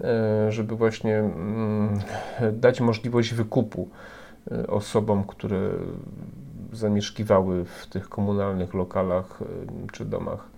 [0.00, 2.00] e, żeby właśnie mm,
[2.52, 3.88] dać możliwość wykupu
[4.50, 5.70] e, osobom, które
[6.72, 9.46] zamieszkiwały w tych komunalnych lokalach e,
[9.92, 10.48] czy domach.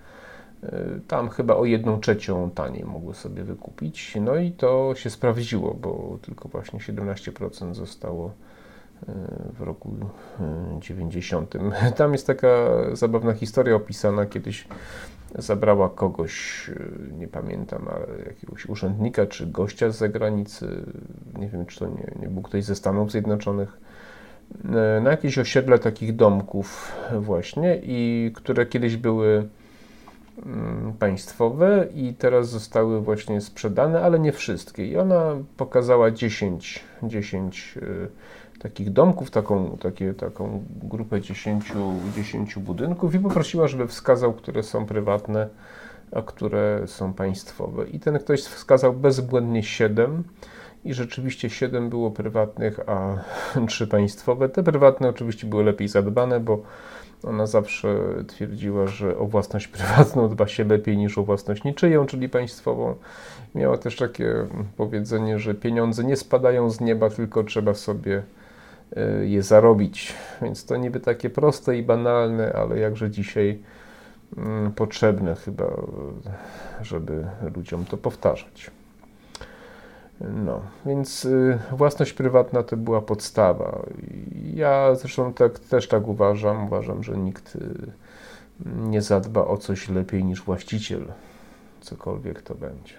[1.08, 4.18] Tam chyba o jedną trzecią taniej mogły sobie wykupić.
[4.20, 8.30] No i to się sprawdziło, bo tylko właśnie 17% zostało
[9.58, 9.96] w roku
[10.40, 11.54] e, 90.
[11.96, 12.48] Tam jest taka
[12.92, 14.26] zabawna historia opisana.
[14.26, 14.66] Kiedyś
[15.38, 20.84] zabrała kogoś, e, nie pamiętam, ale jakiegoś urzędnika czy gościa z zagranicy,
[21.38, 23.78] nie wiem czy to nie, nie był ktoś ze Stanów Zjednoczonych,
[24.64, 29.48] e, na jakieś osiedle takich domków właśnie i które kiedyś były
[30.46, 34.86] mm, państwowe i teraz zostały właśnie sprzedane, ale nie wszystkie.
[34.86, 38.08] I ona pokazała 10, 10 y,
[38.62, 41.72] takich domków, taką, takie, taką grupę 10,
[42.16, 45.48] 10 budynków i poprosiła, żeby wskazał, które są prywatne,
[46.12, 47.88] a które są państwowe.
[47.88, 50.24] I ten ktoś wskazał bezbłędnie 7
[50.84, 53.16] i rzeczywiście 7 było prywatnych, a
[53.68, 54.48] 3 państwowe.
[54.48, 56.62] Te prywatne oczywiście były lepiej zadbane, bo
[57.22, 62.28] ona zawsze twierdziła, że o własność prywatną dba się lepiej niż o własność niczyją, czyli
[62.28, 62.94] państwową.
[63.54, 64.34] Miała też takie
[64.76, 68.22] powiedzenie, że pieniądze nie spadają z nieba, tylko trzeba sobie
[69.22, 70.14] je zarobić.
[70.42, 73.58] Więc to niby takie proste i banalne, ale jakże dzisiaj
[74.36, 75.70] mm, potrzebne chyba, e,
[76.82, 78.70] żeby ludziom to powtarzać.
[80.20, 83.82] No, więc y, własność prywatna to była podstawa.
[84.54, 86.64] Ja zresztą tak, też tak uważam.
[86.64, 87.60] Uważam, że nikt y,
[88.76, 91.04] nie zadba o coś lepiej niż właściciel,
[91.80, 92.94] cokolwiek to będzie.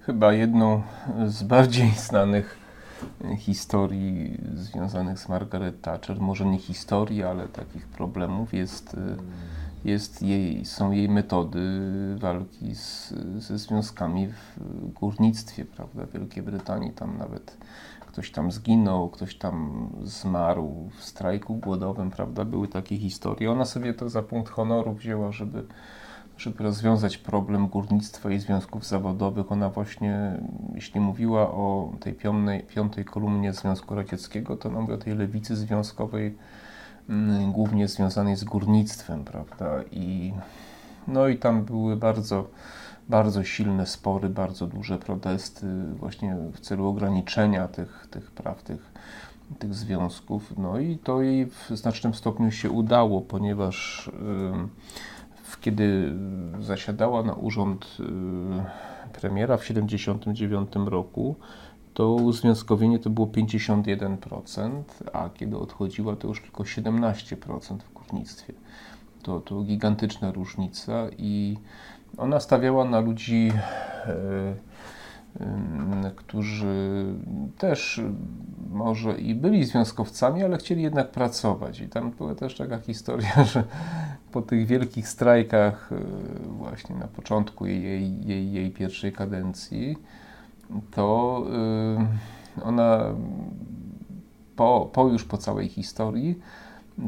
[0.00, 0.82] Chyba jedną
[1.26, 2.65] z bardziej znanych y,
[3.36, 8.96] historii związanych z Margaret Thatcher, może nie historii, ale takich problemów jest,
[9.84, 11.60] jest jej, są jej metody
[12.18, 16.90] walki z, ze związkami w górnictwie, prawda, Wielkiej Brytanii.
[16.90, 17.56] Tam nawet
[18.16, 22.44] ktoś tam zginął, ktoś tam zmarł w strajku głodowym, prawda?
[22.44, 23.50] Były takie historie.
[23.50, 25.66] Ona sobie to za punkt honoru wzięła, żeby,
[26.38, 29.52] żeby rozwiązać problem górnictwa i związków zawodowych.
[29.52, 30.40] Ona właśnie,
[30.74, 35.56] jeśli mówiła o tej piątej, piątej kolumnie Związku Radzieckiego, to ona mówi o tej lewicy
[35.56, 36.34] związkowej,
[37.08, 39.82] mm, głównie związanej z górnictwem, prawda?
[39.92, 40.32] I,
[41.08, 42.46] no i tam były bardzo
[43.08, 45.66] bardzo silne spory, bardzo duże protesty
[45.98, 48.92] właśnie w celu ograniczenia tych, tych praw, tych,
[49.58, 50.54] tych związków.
[50.58, 54.10] No i to jej w znacznym stopniu się udało, ponieważ
[55.60, 56.12] kiedy
[56.60, 61.36] zasiadała na urząd y, premiera w 1979 roku,
[61.94, 64.82] to uzwiązkowienie to było 51%,
[65.12, 68.52] a kiedy odchodziła to już tylko 17% w górnictwie.
[69.22, 71.56] To, to gigantyczna różnica i
[72.16, 73.52] ona stawiała na ludzi,
[74.06, 74.54] e,
[76.16, 77.04] którzy
[77.58, 78.00] też
[78.70, 81.80] może i byli związkowcami, ale chcieli jednak pracować.
[81.80, 83.64] I tam była też taka historia, że
[84.32, 85.96] po tych wielkich strajkach, e,
[86.48, 89.98] właśnie na początku jej, jej, jej pierwszej kadencji,
[90.90, 91.42] to
[92.64, 93.04] ona
[94.56, 96.38] po, po już po całej historii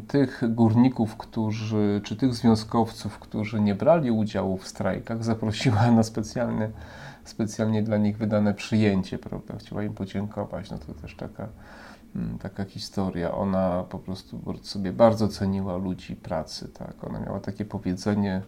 [0.09, 6.71] tych górników, którzy, czy tych związkowców, którzy nie brali udziału w strajkach, zaprosiła na specjalne,
[7.29, 9.55] specjalnie dla nich wydane przyjęcie, prawda?
[9.59, 10.71] Chciała im podziękować.
[10.71, 11.49] No to też taka,
[12.17, 13.35] mm, taka historia.
[13.35, 17.05] Ona po prostu sobie bardzo ceniła ludzi pracy, tak?
[17.05, 18.43] Ona miała takie powiedzenie,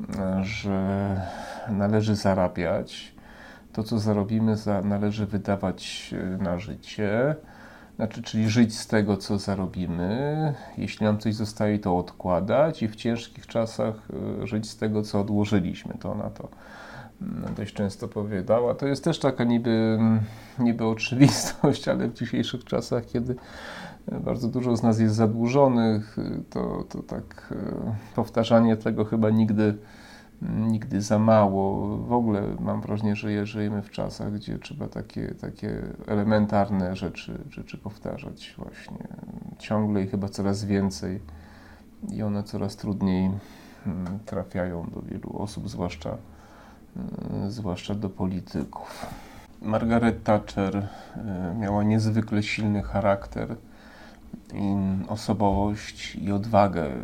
[0.00, 1.20] mm, że
[1.68, 3.14] należy zarabiać.
[3.72, 7.36] To, co zarobimy, należy wydawać e, na życie
[7.98, 10.54] znaczy, czyli żyć z tego, co zarobimy.
[10.76, 13.94] Jeśli nam coś zostaje, to odkładać i w ciężkich czasach
[14.42, 15.94] e, żyć z tego, co odłożyliśmy.
[16.00, 16.48] To ona to
[17.56, 18.74] dość często powiedziała.
[18.74, 19.98] To jest też taka niby,
[20.58, 23.36] niby oczywistość, ale w dzisiejszych czasach, kiedy
[24.12, 27.54] e, bardzo dużo z nas jest zadłużonych, e, to, to tak
[28.14, 29.78] powtarzanie tego chyba nigdy
[30.42, 31.96] nigdy za mało.
[31.96, 37.78] W ogóle mam wrażenie, że żyjemy w czasach, gdzie trzeba takie, takie elementarne rzeczy, rzeczy
[37.78, 39.08] powtarzać właśnie
[39.58, 41.20] ciągle i chyba coraz więcej
[42.10, 43.30] i one coraz trudniej
[43.86, 46.16] mm, trafiają do wielu osób, zwłaszcza,
[47.48, 49.06] zwłaszcza do polityków.
[49.62, 53.56] Margaret Thatcher y, miała niezwykle silny charakter,
[55.08, 56.86] osobowość i odwagę.
[56.86, 56.98] Y,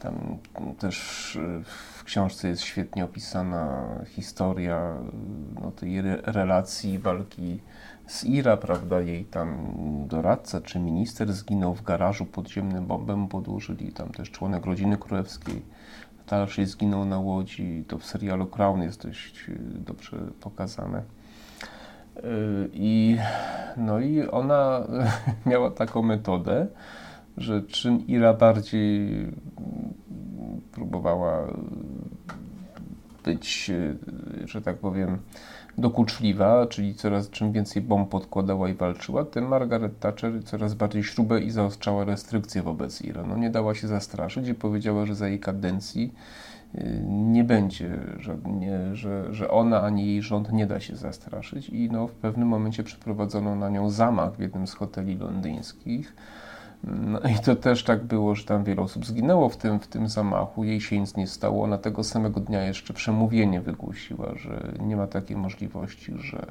[0.00, 0.38] tam
[0.78, 4.94] też w książce jest świetnie opisana historia
[5.62, 7.60] no, tej relacji walki
[8.06, 9.56] z Ira, prawda, jej tam
[10.08, 15.62] doradca czy minister zginął w garażu podziemnym, bombę podłożyli, tam też członek rodziny królewskiej
[16.28, 21.02] dalszej zginął na łodzi, to w serialu Crown jest dość y, dobrze pokazane.
[22.16, 22.22] Y,
[22.72, 23.16] I,
[23.76, 24.86] no i ona
[25.46, 26.66] miała taką metodę,
[27.36, 29.26] że czym Ira bardziej
[30.72, 31.46] próbowała
[33.24, 33.70] być,
[34.44, 35.18] że tak powiem,
[35.78, 41.40] dokuczliwa, czyli coraz czym więcej bomb podkładała i walczyła, tym Margaret Thatcher coraz bardziej śrubę
[41.40, 43.36] i zaostrzała restrykcje wobec Iranu.
[43.36, 46.14] Nie dała się zastraszyć i powiedziała, że za jej kadencji
[46.74, 51.68] y, nie będzie, że, nie, że, że ona ani jej rząd nie da się zastraszyć
[51.68, 56.16] i no, w pewnym momencie przeprowadzono na nią zamach w jednym z hoteli londyńskich
[56.86, 60.08] no i to też tak było, że tam wiele osób zginęło w tym, w tym
[60.08, 60.64] zamachu.
[60.64, 61.64] Jej się nic nie stało.
[61.64, 66.46] Ona tego samego dnia jeszcze przemówienie wygłosiła, że nie ma takiej możliwości, że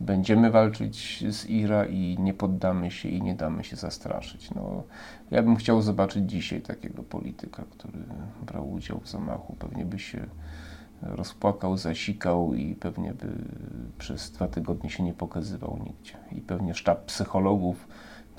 [0.00, 4.50] będziemy walczyć z IRA i nie poddamy się i nie damy się zastraszyć.
[4.50, 4.82] No,
[5.30, 7.98] ja bym chciał zobaczyć dzisiaj takiego polityka, który
[8.46, 9.56] brał udział w zamachu.
[9.58, 10.26] Pewnie by się
[11.02, 13.26] rozpłakał, zasikał i pewnie by
[13.98, 16.14] przez dwa tygodnie się nie pokazywał nigdzie.
[16.32, 17.88] I pewnie sztab psychologów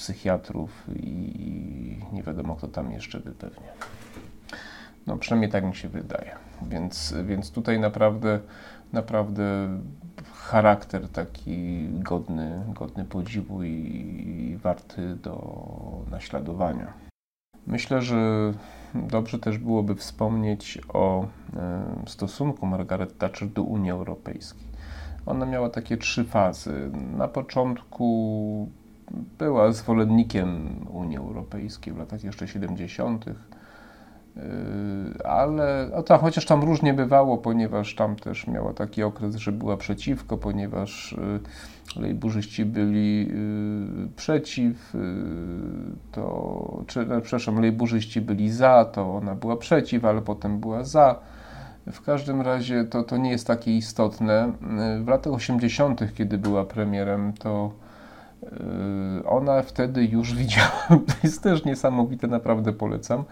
[0.02, 3.68] psychiatrów i nie wiadomo kto tam jeszcze by pewnie.
[5.08, 6.36] No przynajmniej tak mi się wydaje.
[6.62, 8.40] Więc, więc tutaj naprawdę,
[8.94, 9.44] naprawdę
[10.34, 16.94] charakter taki godny, godny podziwu i warty do naśladowania.
[17.68, 18.54] Myślę, że
[18.96, 21.28] dobrze też byłoby wspomnieć o e,
[22.08, 24.68] stosunku Margaret Thatcher do Unii Europejskiej.
[25.26, 26.91] Ona miała takie trzy fazy.
[27.18, 28.70] Na początku
[29.38, 33.34] była zwolennikiem Unii Europejskiej w latach jeszcze 70., y,
[35.26, 39.78] ale a ta, chociaż tam różnie bywało, ponieważ tam też miała taki okres, że była
[39.78, 44.93] przeciwko, ponieważ y, lejburzyści byli y, przeciw,
[46.12, 51.20] to, czy, no, przepraszam, lejburzyści byli za, to ona była przeciw, ale potem była za.
[51.91, 54.51] W każdym razie to, to nie jest takie istotne.
[55.03, 57.72] W latach 80., kiedy była premierem, to
[59.26, 63.24] Ona wtedy już widziała, to jest też niesamowite, naprawdę polecam.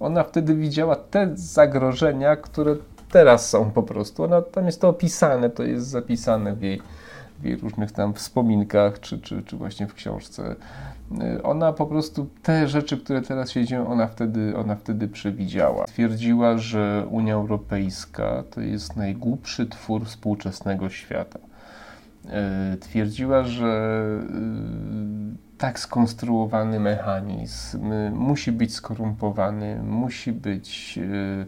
[0.00, 2.76] Ona wtedy widziała te zagrożenia, które
[3.10, 4.24] teraz są po prostu.
[4.24, 6.80] Ona, tam jest to opisane, to jest zapisane w jej,
[7.40, 10.56] w jej różnych tam wspominkach, czy, czy, czy właśnie w książce.
[11.42, 15.84] Ona po prostu te rzeczy, które teraz się dzieją, ona wtedy, ona wtedy przewidziała.
[15.84, 21.38] Twierdziła, że Unia Europejska to jest najgłupszy twór współczesnego świata.
[22.30, 31.46] E, twierdziła, że e, tak skonstruowany mechanizm musi być skorumpowany, musi być e,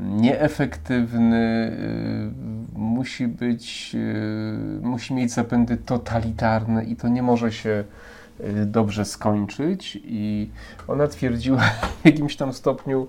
[0.00, 1.76] nieefektywny,
[2.72, 3.96] musi być,
[4.82, 7.84] musi mieć zapędy totalitarne i to nie może się
[8.66, 10.50] dobrze skończyć i
[10.88, 11.60] ona twierdziła
[12.02, 13.06] w jakimś tam stopniu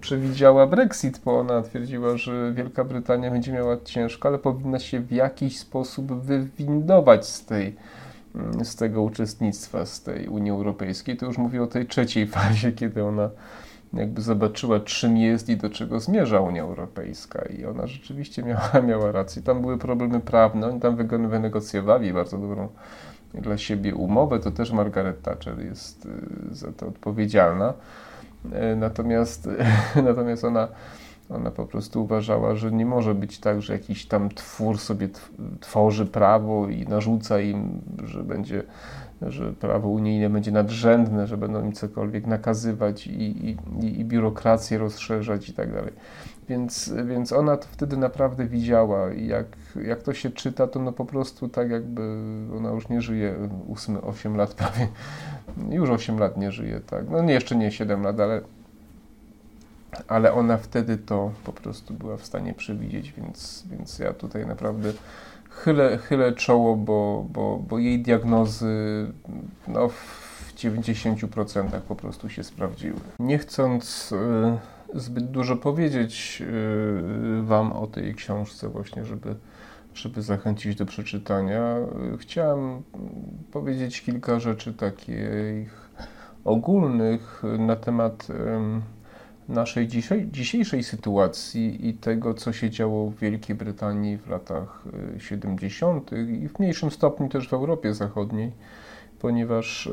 [0.00, 5.12] przewidziała Brexit, bo ona twierdziła, że Wielka Brytania będzie miała ciężko, ale powinna się w
[5.12, 7.76] jakiś sposób wywindować z tej
[8.64, 11.16] z tego uczestnictwa, z tej Unii Europejskiej.
[11.16, 13.30] To już mówię o tej trzeciej fazie, kiedy ona
[13.92, 17.42] jakby zobaczyła, czym jest i do czego zmierza Unia Europejska.
[17.42, 19.42] I ona rzeczywiście miała, miała rację.
[19.42, 20.96] Tam były problemy prawne, oni tam
[21.28, 22.68] wynegocjowali bardzo dobrą
[23.34, 27.74] dla siebie umowę, to też Margaret Thatcher jest y, za to odpowiedzialna.
[28.72, 29.48] Y, natomiast,
[30.08, 30.68] natomiast ona,
[31.30, 35.08] ona po prostu uważała, że nie może być tak, że jakiś tam twór sobie
[35.60, 38.62] tworzy prawo i narzuca im, że będzie
[39.22, 43.56] że prawo unijne będzie nadrzędne, że będą im cokolwiek nakazywać i, i,
[44.00, 45.92] i biurokrację rozszerzać i tak dalej.
[46.48, 49.46] Więc, więc ona to wtedy naprawdę widziała i jak,
[49.84, 52.02] jak to się czyta, to no po prostu tak jakby
[52.56, 53.34] ona już nie żyje
[53.72, 54.88] 8, 8 lat prawie,
[55.70, 57.10] już 8 lat nie żyje, tak.
[57.10, 58.40] No jeszcze nie 7 lat, ale,
[60.08, 64.92] ale ona wtedy to po prostu była w stanie przewidzieć, więc, więc ja tutaj naprawdę
[65.50, 69.06] chylę, chylę czoło, bo, bo, bo jej diagnozy
[69.68, 73.00] no, w 90% po prostu się sprawdziły.
[73.18, 76.42] Nie chcąc y, zbyt dużo powiedzieć
[77.40, 79.36] y, Wam o tej książce, właśnie, żeby,
[79.94, 81.76] żeby zachęcić do przeczytania,
[82.18, 82.82] chciałem
[83.52, 85.90] powiedzieć kilka rzeczy takich
[86.44, 88.28] ogólnych na temat
[89.48, 89.88] naszej
[90.30, 94.84] dzisiejszej sytuacji i tego, co się działo w Wielkiej Brytanii w latach
[95.18, 96.12] 70.
[96.12, 98.52] Y, i w mniejszym stopniu też w Europie Zachodniej,
[99.18, 99.90] ponieważ y,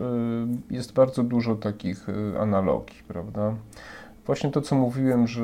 [0.72, 2.08] jest bardzo dużo takich
[2.40, 3.56] analogii, prawda?
[4.26, 5.42] Właśnie to, co mówiłem, że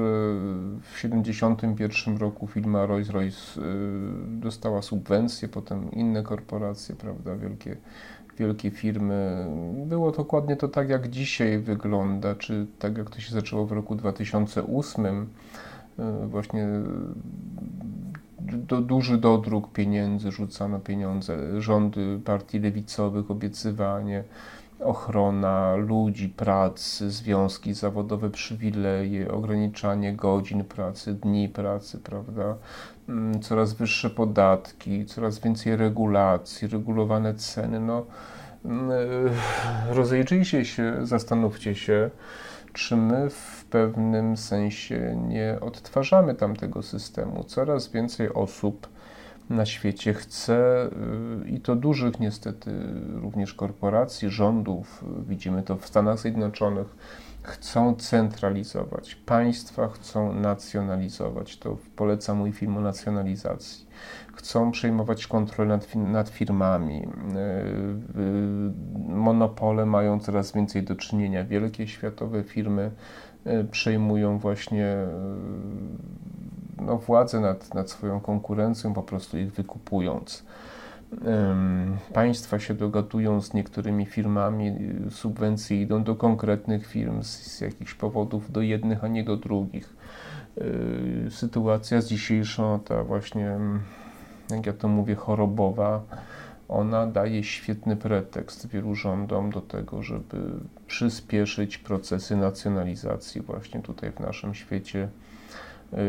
[0.81, 3.61] w 1971 roku firma Rolls-Royce
[4.27, 7.77] dostała subwencję, potem inne korporacje, prawda, wielkie
[8.39, 9.45] wielkie firmy.
[9.85, 13.95] Było dokładnie to tak, jak dzisiaj wygląda, czy tak jak to się zaczęło w roku
[13.95, 15.05] 2008.
[15.99, 16.67] E, właśnie
[18.39, 24.23] do, duży dodruk pieniędzy, rzucano pieniądze, rządy partii lewicowych, obiecywanie,
[24.83, 32.55] ochrona ludzi, pracy, związki zawodowe, przywileje, ograniczanie godzin pracy, dni pracy, prawda?
[33.09, 37.79] Mm, coraz wyższe podatki, coraz więcej regulacji, regulowane ceny.
[37.79, 38.05] No,
[38.65, 42.09] mm, e, rozejrzyjcie się, zastanówcie się,
[42.73, 47.43] czy my w pewnym sensie nie odtwarzamy tamtego systemu.
[47.43, 48.87] Coraz więcej osób
[49.51, 50.89] na świecie chce,
[51.45, 52.71] y, i to dużych niestety
[53.21, 56.95] również korporacji, rządów, widzimy to w Stanach Zjednoczonych,
[57.43, 59.15] chcą centralizować.
[59.15, 61.57] Państwa chcą nacjonalizować.
[61.57, 63.85] To poleca mój film o nacjonalizacji.
[64.33, 66.97] Chcą przejmować kontrolę nad, nad firmami.
[66.97, 71.45] Y, y, monopole mają coraz więcej do czynienia.
[71.45, 72.91] Wielkie światowe firmy
[73.71, 74.97] przejmują właśnie
[76.81, 80.43] no, władzę nad, nad swoją konkurencją, po prostu ich wykupując.
[82.13, 84.75] Państwa się dogadują z niektórymi firmami,
[85.09, 89.95] subwencje idą do konkretnych firm z, z jakichś powodów, do jednych, a nie do drugich.
[90.57, 93.57] Y, sytuacja z dzisiejszą, ta właśnie,
[94.49, 96.01] jak ja to mówię, chorobowa,
[96.69, 100.37] ona daje świetny pretekst wielu rządom do tego, żeby
[100.87, 105.09] przyspieszyć procesy nacjonalizacji właśnie tutaj w naszym świecie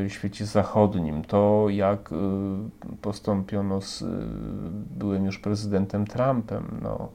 [0.09, 1.25] świecie zachodnim.
[1.25, 2.17] To, jak y,
[3.03, 4.07] postąpiono z y,
[4.97, 7.09] byłym już prezydentem Trumpem, no,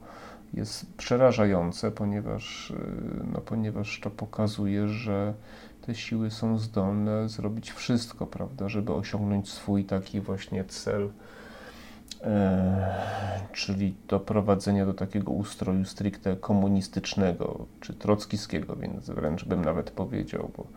[0.54, 2.74] jest przerażające, ponieważ,
[3.34, 5.34] no, ponieważ to pokazuje, że
[5.82, 11.10] te siły są zdolne zrobić wszystko, prawda, żeby osiągnąć swój taki właśnie cel,
[12.24, 12.96] e,
[13.54, 20.68] czyli doprowadzenia do takiego ustroju stricte komunistycznego, czy trockistskiego, więc wręcz bym nawet powiedział, bo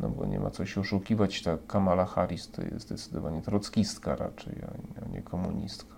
[0.00, 4.54] no bo nie ma co się oszukiwać, ta Kamala Harris to jest zdecydowanie trockistka raczej,
[5.02, 5.96] a nie komunistka.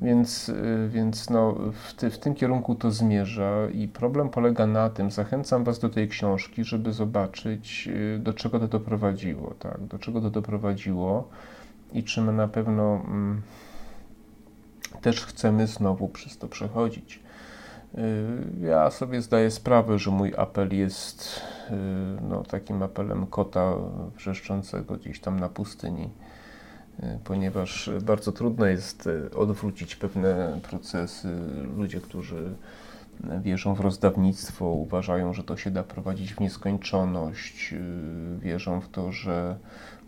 [0.00, 4.90] Więc, y, więc no, w, ty, w tym kierunku to zmierza i problem polega na
[4.90, 9.86] tym, zachęcam Was do tej książki, żeby zobaczyć, y, do czego to doprowadziło, tak?
[9.86, 11.28] do czego to doprowadziło
[11.92, 13.42] i czy my na pewno mm,
[15.00, 17.20] też chcemy znowu przez to przechodzić.
[17.98, 21.40] Y, ja sobie zdaję sprawę, że mój apel jest
[22.28, 23.74] no, takim apelem kota
[24.16, 26.10] wrzeszczącego gdzieś tam na pustyni
[27.02, 31.28] E, ponieważ bardzo trudno jest odwrócić pewne procesy.
[31.76, 32.54] Ludzie, którzy
[33.42, 37.74] wierzą w rozdawnictwo, uważają, że to się da prowadzić w nieskończoność,
[38.38, 39.58] wierzą w to, że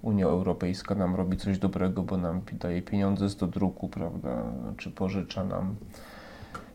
[0.03, 4.43] Unia Europejska nam robi coś dobrego, bo nam daje pieniądze z dodruku, prawda,
[4.77, 5.77] czy pożycza nam.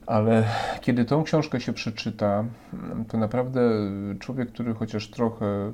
[0.07, 0.43] Ale
[0.81, 2.43] kiedy tą książkę się przeczyta,
[3.07, 3.61] to naprawdę
[4.19, 5.71] człowiek, który chociaż trochę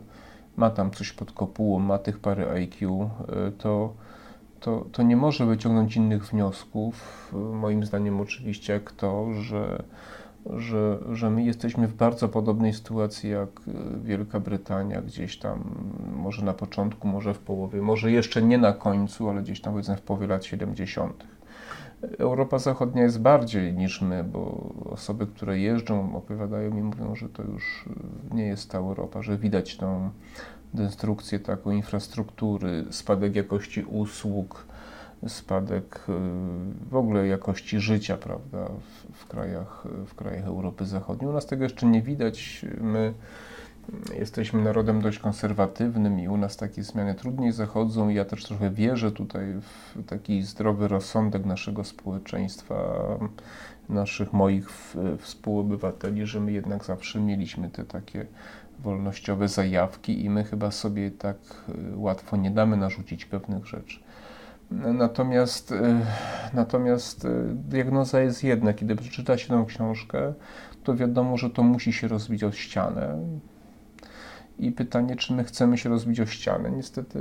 [0.58, 3.10] ma tam coś pod kopułą, ma tych parę IQ,
[3.58, 3.94] to
[4.64, 9.84] to, to nie może wyciągnąć innych wniosków, moim zdaniem oczywiście, jak to, że,
[10.46, 13.50] że, że my jesteśmy w bardzo podobnej sytuacji jak
[14.04, 15.64] Wielka Brytania, gdzieś tam,
[16.16, 19.98] może na początku, może w połowie, może jeszcze nie na końcu, ale gdzieś tam powiedzmy
[19.98, 21.24] w połowie lat 70.
[22.20, 27.44] Europa Zachodnia jest bardziej niż my, bo osoby, które jeżdżą, opowiadają mi, mówią, że to
[27.44, 27.86] już
[28.32, 30.10] nie jest ta Europa, że widać tą
[30.74, 34.66] destrukcję taką infrastruktury, spadek jakości usług,
[35.28, 36.12] spadek y,
[36.90, 41.30] w ogóle jakości życia, prawda, w, w, krajach, w krajach Europy Zachodniej.
[41.30, 42.66] U nas tego jeszcze nie widać.
[42.82, 43.14] My
[44.20, 48.10] jesteśmy narodem dość konserwatywnym i u nas takie zmiany trudniej zachodzą.
[48.10, 52.76] Ja też trochę wierzę tutaj w taki zdrowy rozsądek naszego społeczeństwa,
[53.90, 54.70] naszych moich
[55.18, 58.26] współobywateli, że my jednak zawsze mieliśmy te takie
[58.80, 61.38] wolnościowe zajawki i my chyba sobie tak
[61.94, 64.00] y, łatwo nie damy narzucić pewnych rzeczy.
[64.72, 66.00] Natomiast, y,
[66.54, 68.74] natomiast y, diagnoza jest jedna.
[68.74, 70.34] Kiedy przeczyta się tę książkę,
[70.84, 73.18] to wiadomo, że to musi się rozbić o ścianę.
[74.60, 76.72] I pytanie, czy my chcemy się rozbić o ścianę?
[76.72, 77.20] Niestety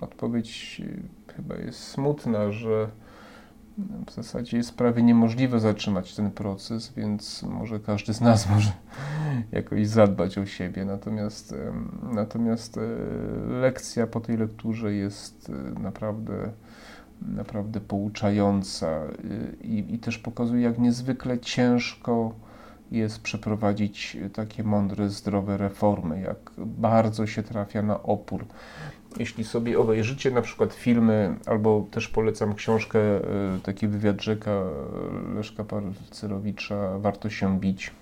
[0.00, 0.82] odpowiedź
[1.36, 2.90] chyba jest smutna, że
[4.06, 8.72] w zasadzie jest prawie niemożliwe zatrzymać ten proces, więc może każdy z nas może
[9.52, 10.84] jakoś zadbać o siebie.
[10.84, 11.54] Natomiast,
[12.12, 12.80] natomiast e,
[13.48, 16.50] lekcja po tej lekturze jest e, naprawdę,
[17.22, 19.08] naprawdę pouczająca e,
[19.62, 22.34] i, i też pokazuje, jak niezwykle ciężko
[22.90, 28.46] jest przeprowadzić takie mądre, zdrowe reformy, jak bardzo się trafia na opór.
[29.18, 32.98] Jeśli sobie obejrzycie na przykład filmy, albo też polecam książkę,
[33.62, 34.62] taki wywiad rzeka
[35.34, 37.92] Leszka Parcerowicza, Warto się bić,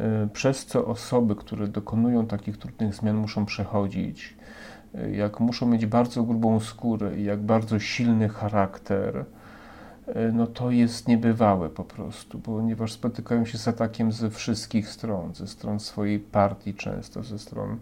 [0.00, 4.36] E, przez co osoby, które dokonują takich trudnych zmian, muszą przechodzić,
[4.94, 9.24] e, jak muszą mieć bardzo grubą skórę jak bardzo silny charakter, e,
[10.32, 15.46] no to jest niebywałe po prostu, ponieważ spotykają się z atakiem ze wszystkich stron, ze
[15.46, 17.78] stron swojej partii często, ze stron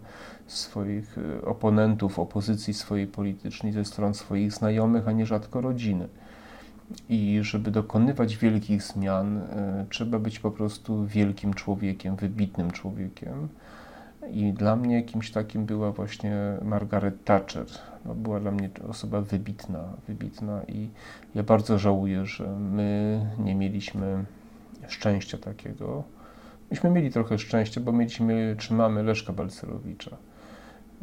[0.47, 1.15] swoich
[1.45, 6.07] oponentów, opozycji swojej politycznej, ze stron swoich znajomych, a nierzadko rodziny.
[7.09, 13.47] I żeby dokonywać wielkich zmian, e, trzeba być po prostu wielkim człowiekiem, wybitnym człowiekiem.
[14.29, 17.65] I dla mnie kimś takim była właśnie Margaret Thatcher.
[18.05, 20.89] No, była dla mnie osoba wybitna, wybitna i
[21.35, 24.25] ja bardzo żałuję, że my nie mieliśmy
[24.87, 26.03] szczęścia takiego.
[26.71, 30.17] Myśmy mieli trochę szczęścia, bo mieliśmy, czy mamy Leszka Balcerowicza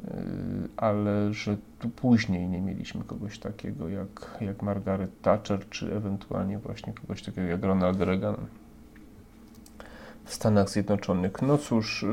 [0.05, 6.59] Y, ale że tu później nie mieliśmy kogoś takiego jak, jak Margaret Thatcher, czy ewentualnie
[6.59, 8.37] właśnie kogoś takiego jak Ronald Reagan
[10.29, 11.43] w Stanach Zjednoczonych.
[11.43, 12.07] No cóż, y,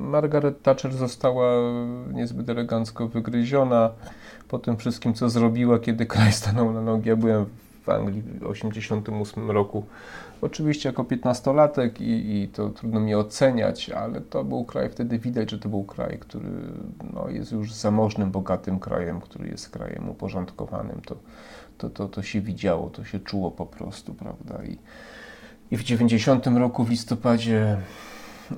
[0.00, 1.52] Margaret Thatcher została
[2.12, 3.90] niezbyt elegancko wygryziona
[4.48, 7.08] po tym wszystkim, co zrobiła, kiedy kraj stanął na nogi.
[7.08, 7.46] Ja byłem
[7.84, 9.84] w Anglii w 1988 roku
[10.40, 15.50] Oczywiście jako 15-latek i, i, to trudno mi oceniać, ale to był kraj, wtedy widać,
[15.50, 16.48] że to był kraj, który
[17.14, 21.00] no, jest już zamożnym, bogatym krajem, który jest krajem uporządkowanym.
[21.06, 21.16] To,
[21.78, 24.64] to, to, to się widziało, to się czuło po prostu, prawda?
[24.64, 24.78] I,
[25.70, 27.76] i w 90 roku w listopadzie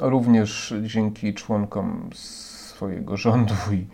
[0.01, 3.87] również dzięki członkom swojego rządu i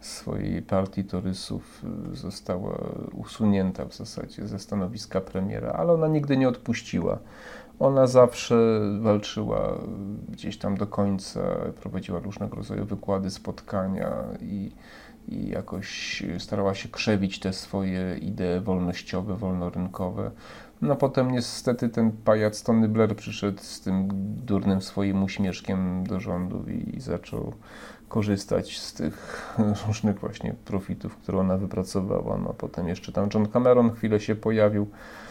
[0.00, 2.78] swojej partii torysów y, została
[3.12, 7.18] usunięta w zasadzie ze stanowiska premiera, ale ona nigdy nie odpuściła.
[7.78, 9.78] Ona zawsze walczyła
[10.28, 11.40] gdzieś tam do końca,
[11.80, 14.70] prowadziła różnego rodzaju wykłady, spotkania i,
[15.28, 20.30] i jakoś starała się krzewić te swoje idee wolnościowe, wolnorynkowe.
[20.82, 24.08] No potem niestety ten pajac Tony Blair przyszedł z tym
[24.46, 27.52] durnym swoim uśmieszkiem do rządu i zaczął
[28.08, 29.44] korzystać z tych
[29.86, 32.38] różnych właśnie profitów, które ona wypracowała.
[32.38, 35.27] No potem jeszcze tam John Cameron chwilę się pojawił e,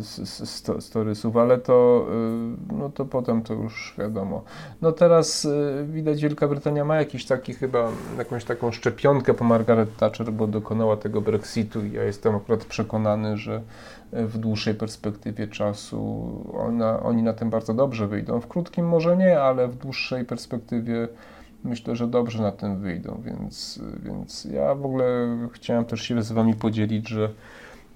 [0.00, 2.06] z, z, ale to,
[2.70, 4.42] e, no to potem to już wiadomo.
[4.82, 9.96] No teraz e, widać Wielka Brytania ma jakiś taki chyba, jakąś taką szczepionkę po Margaret
[9.96, 13.62] Thatcher, bo dokonała tego Brexitu i ja jestem akurat przekonany, że
[14.12, 18.40] w dłuższej perspektywie czasu ona, oni na tym bardzo dobrze wyjdą.
[18.40, 21.08] W krótkim może nie, ale w dłuższej perspektywie
[21.64, 26.32] myślę, że dobrze na tym wyjdą, więc, więc ja w ogóle chciałem też się z
[26.32, 27.30] Wami podzielić, że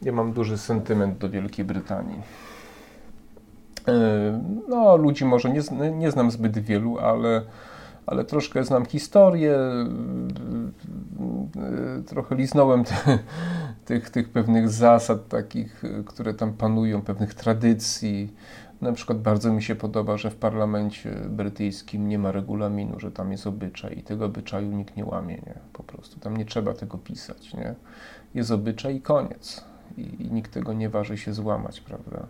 [0.04, 2.22] ja mam duży sentyment do Wielkiej Brytanii.
[3.88, 7.42] E, no, ludzi może nie, nie znam zbyt wielu, ale,
[8.06, 9.92] ale troszkę znam historię, e,
[12.06, 13.18] trochę liznąłem te,
[13.84, 18.34] tych, tych pewnych zasad takich, które tam panują, pewnych tradycji,
[18.80, 23.32] na przykład bardzo mi się podoba, że w parlamencie brytyjskim nie ma regulaminu, że tam
[23.32, 25.54] jest obyczaj i tego obyczaju nikt nie łamie, nie?
[25.72, 27.74] Po prostu tam nie trzeba tego pisać, nie?
[28.34, 29.64] Jest obyczaj i koniec.
[29.98, 32.26] I, i nikt tego nie waży się złamać, prawda?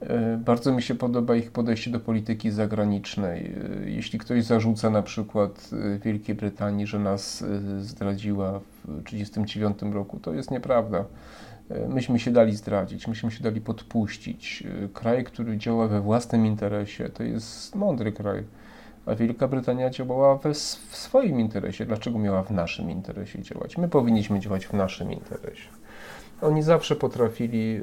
[0.00, 3.52] E, bardzo mi się podoba ich podejście do polityki zagranicznej.
[3.84, 7.44] E, jeśli ktoś zarzuca na przykład e, Wielkiej Brytanii, że nas
[7.80, 11.04] zdradziła w 1939 roku, to jest nieprawda.
[11.88, 14.64] Myśmy się dali zdradzić, myśmy się dali podpuścić.
[14.94, 18.44] Kraj, który działa we własnym interesie, to jest mądry kraj.
[19.06, 21.86] A Wielka Brytania działała we, w swoim interesie.
[21.86, 23.78] Dlaczego miała w naszym interesie działać?
[23.78, 25.68] My powinniśmy działać w naszym interesie.
[26.42, 27.82] Oni zawsze potrafili yy,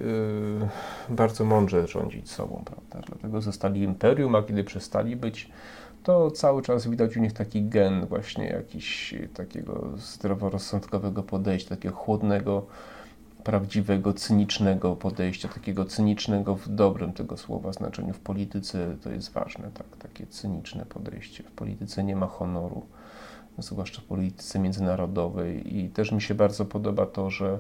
[1.09, 3.07] bardzo mądrze rządzić sobą, prawda?
[3.07, 5.49] Dlatego zostali imperium, a kiedy przestali być,
[6.03, 12.65] to cały czas widać u nich taki gen właśnie jakiś takiego zdroworozsądkowego podejścia, takiego chłodnego,
[13.43, 18.13] prawdziwego, cynicznego podejścia, takiego cynicznego w dobrym tego słowa znaczeniu.
[18.13, 21.43] W polityce to jest ważne, tak, takie cyniczne podejście.
[21.43, 22.85] W polityce nie ma honoru,
[23.57, 27.59] zwłaszcza w polityce międzynarodowej i też mi się bardzo podoba to, że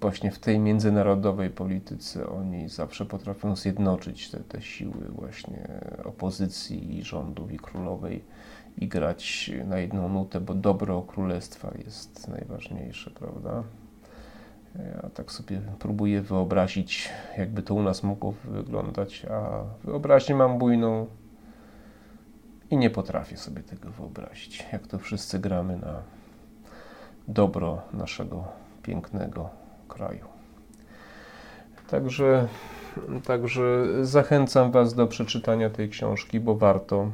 [0.00, 5.68] właśnie w tej międzynarodowej polityce oni zawsze potrafią zjednoczyć te, te siły właśnie
[6.04, 8.24] opozycji i rządów i królowej
[8.78, 13.62] i grać na jedną nutę, bo dobro królestwa jest najważniejsze, prawda?
[14.78, 17.08] Ja tak sobie próbuję wyobrazić,
[17.38, 21.06] jakby to u nas mogło wyglądać, a wyobraźnię mam bujną
[22.70, 24.64] i nie potrafię sobie tego wyobrazić.
[24.72, 26.02] Jak to wszyscy gramy na
[27.28, 29.50] dobro naszego pięknego
[29.88, 30.24] kraju.
[31.90, 32.48] Także,
[33.24, 37.10] także zachęcam Was do przeczytania tej książki, bo warto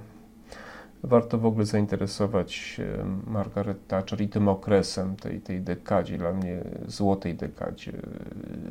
[1.04, 2.86] warto w ogóle zainteresować się
[3.26, 7.92] Margaret Thatcher i tym okresem, tej, tej dekadzie, dla mnie złotej dekadzie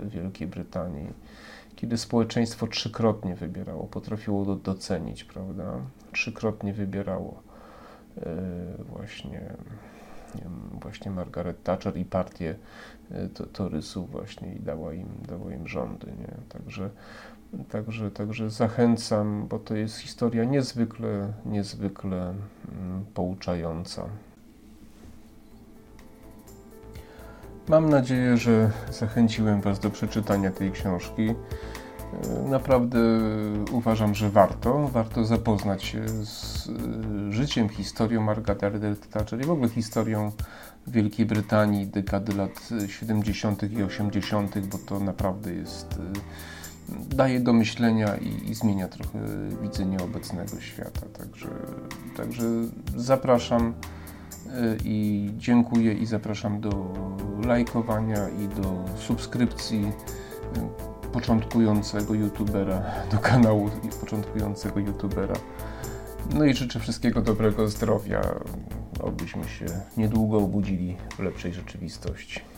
[0.06, 1.08] Wielkiej Brytanii,
[1.76, 5.64] kiedy społeczeństwo trzykrotnie wybierało, potrafiło do, docenić, prawda?
[6.12, 7.44] Trzykrotnie wybierało
[8.18, 8.36] e,
[8.90, 9.42] właśnie,
[10.82, 12.56] właśnie Margaret Thatcher i partię
[13.12, 16.34] e, Torysów właśnie i dała im, dała im rządy, nie?
[16.50, 16.90] Także
[17.70, 24.06] Także, także zachęcam, bo to jest historia niezwykle, niezwykle mm, pouczająca.
[27.68, 31.34] Mam nadzieję, że zachęciłem Was do przeczytania tej książki.
[32.50, 33.00] Naprawdę
[33.72, 34.88] uważam, że warto.
[34.88, 40.32] Warto zapoznać się z e, życiem, historią Margaret Thatcher i w ogóle historią
[40.88, 43.64] Wielkiej Brytanii dekady lat 70.
[43.72, 49.20] i 80., bo to naprawdę jest e, daje do myślenia i, i, zmienia trochę
[49.62, 51.02] widzenie obecnego świata.
[51.18, 51.48] Także,
[52.18, 52.44] także
[52.96, 53.74] zapraszam
[54.46, 56.94] y, i dziękuję i zapraszam do
[57.46, 59.92] lajkowania i do subskrypcji
[60.58, 65.36] y, początkującego youtubera, do kanału początkującego youtubera.
[66.34, 68.22] No i życzę wszystkiego dobrego zdrowia,
[69.00, 69.66] obyśmy się
[69.98, 72.51] niedługo obudzili w lepszej rzeczywistości.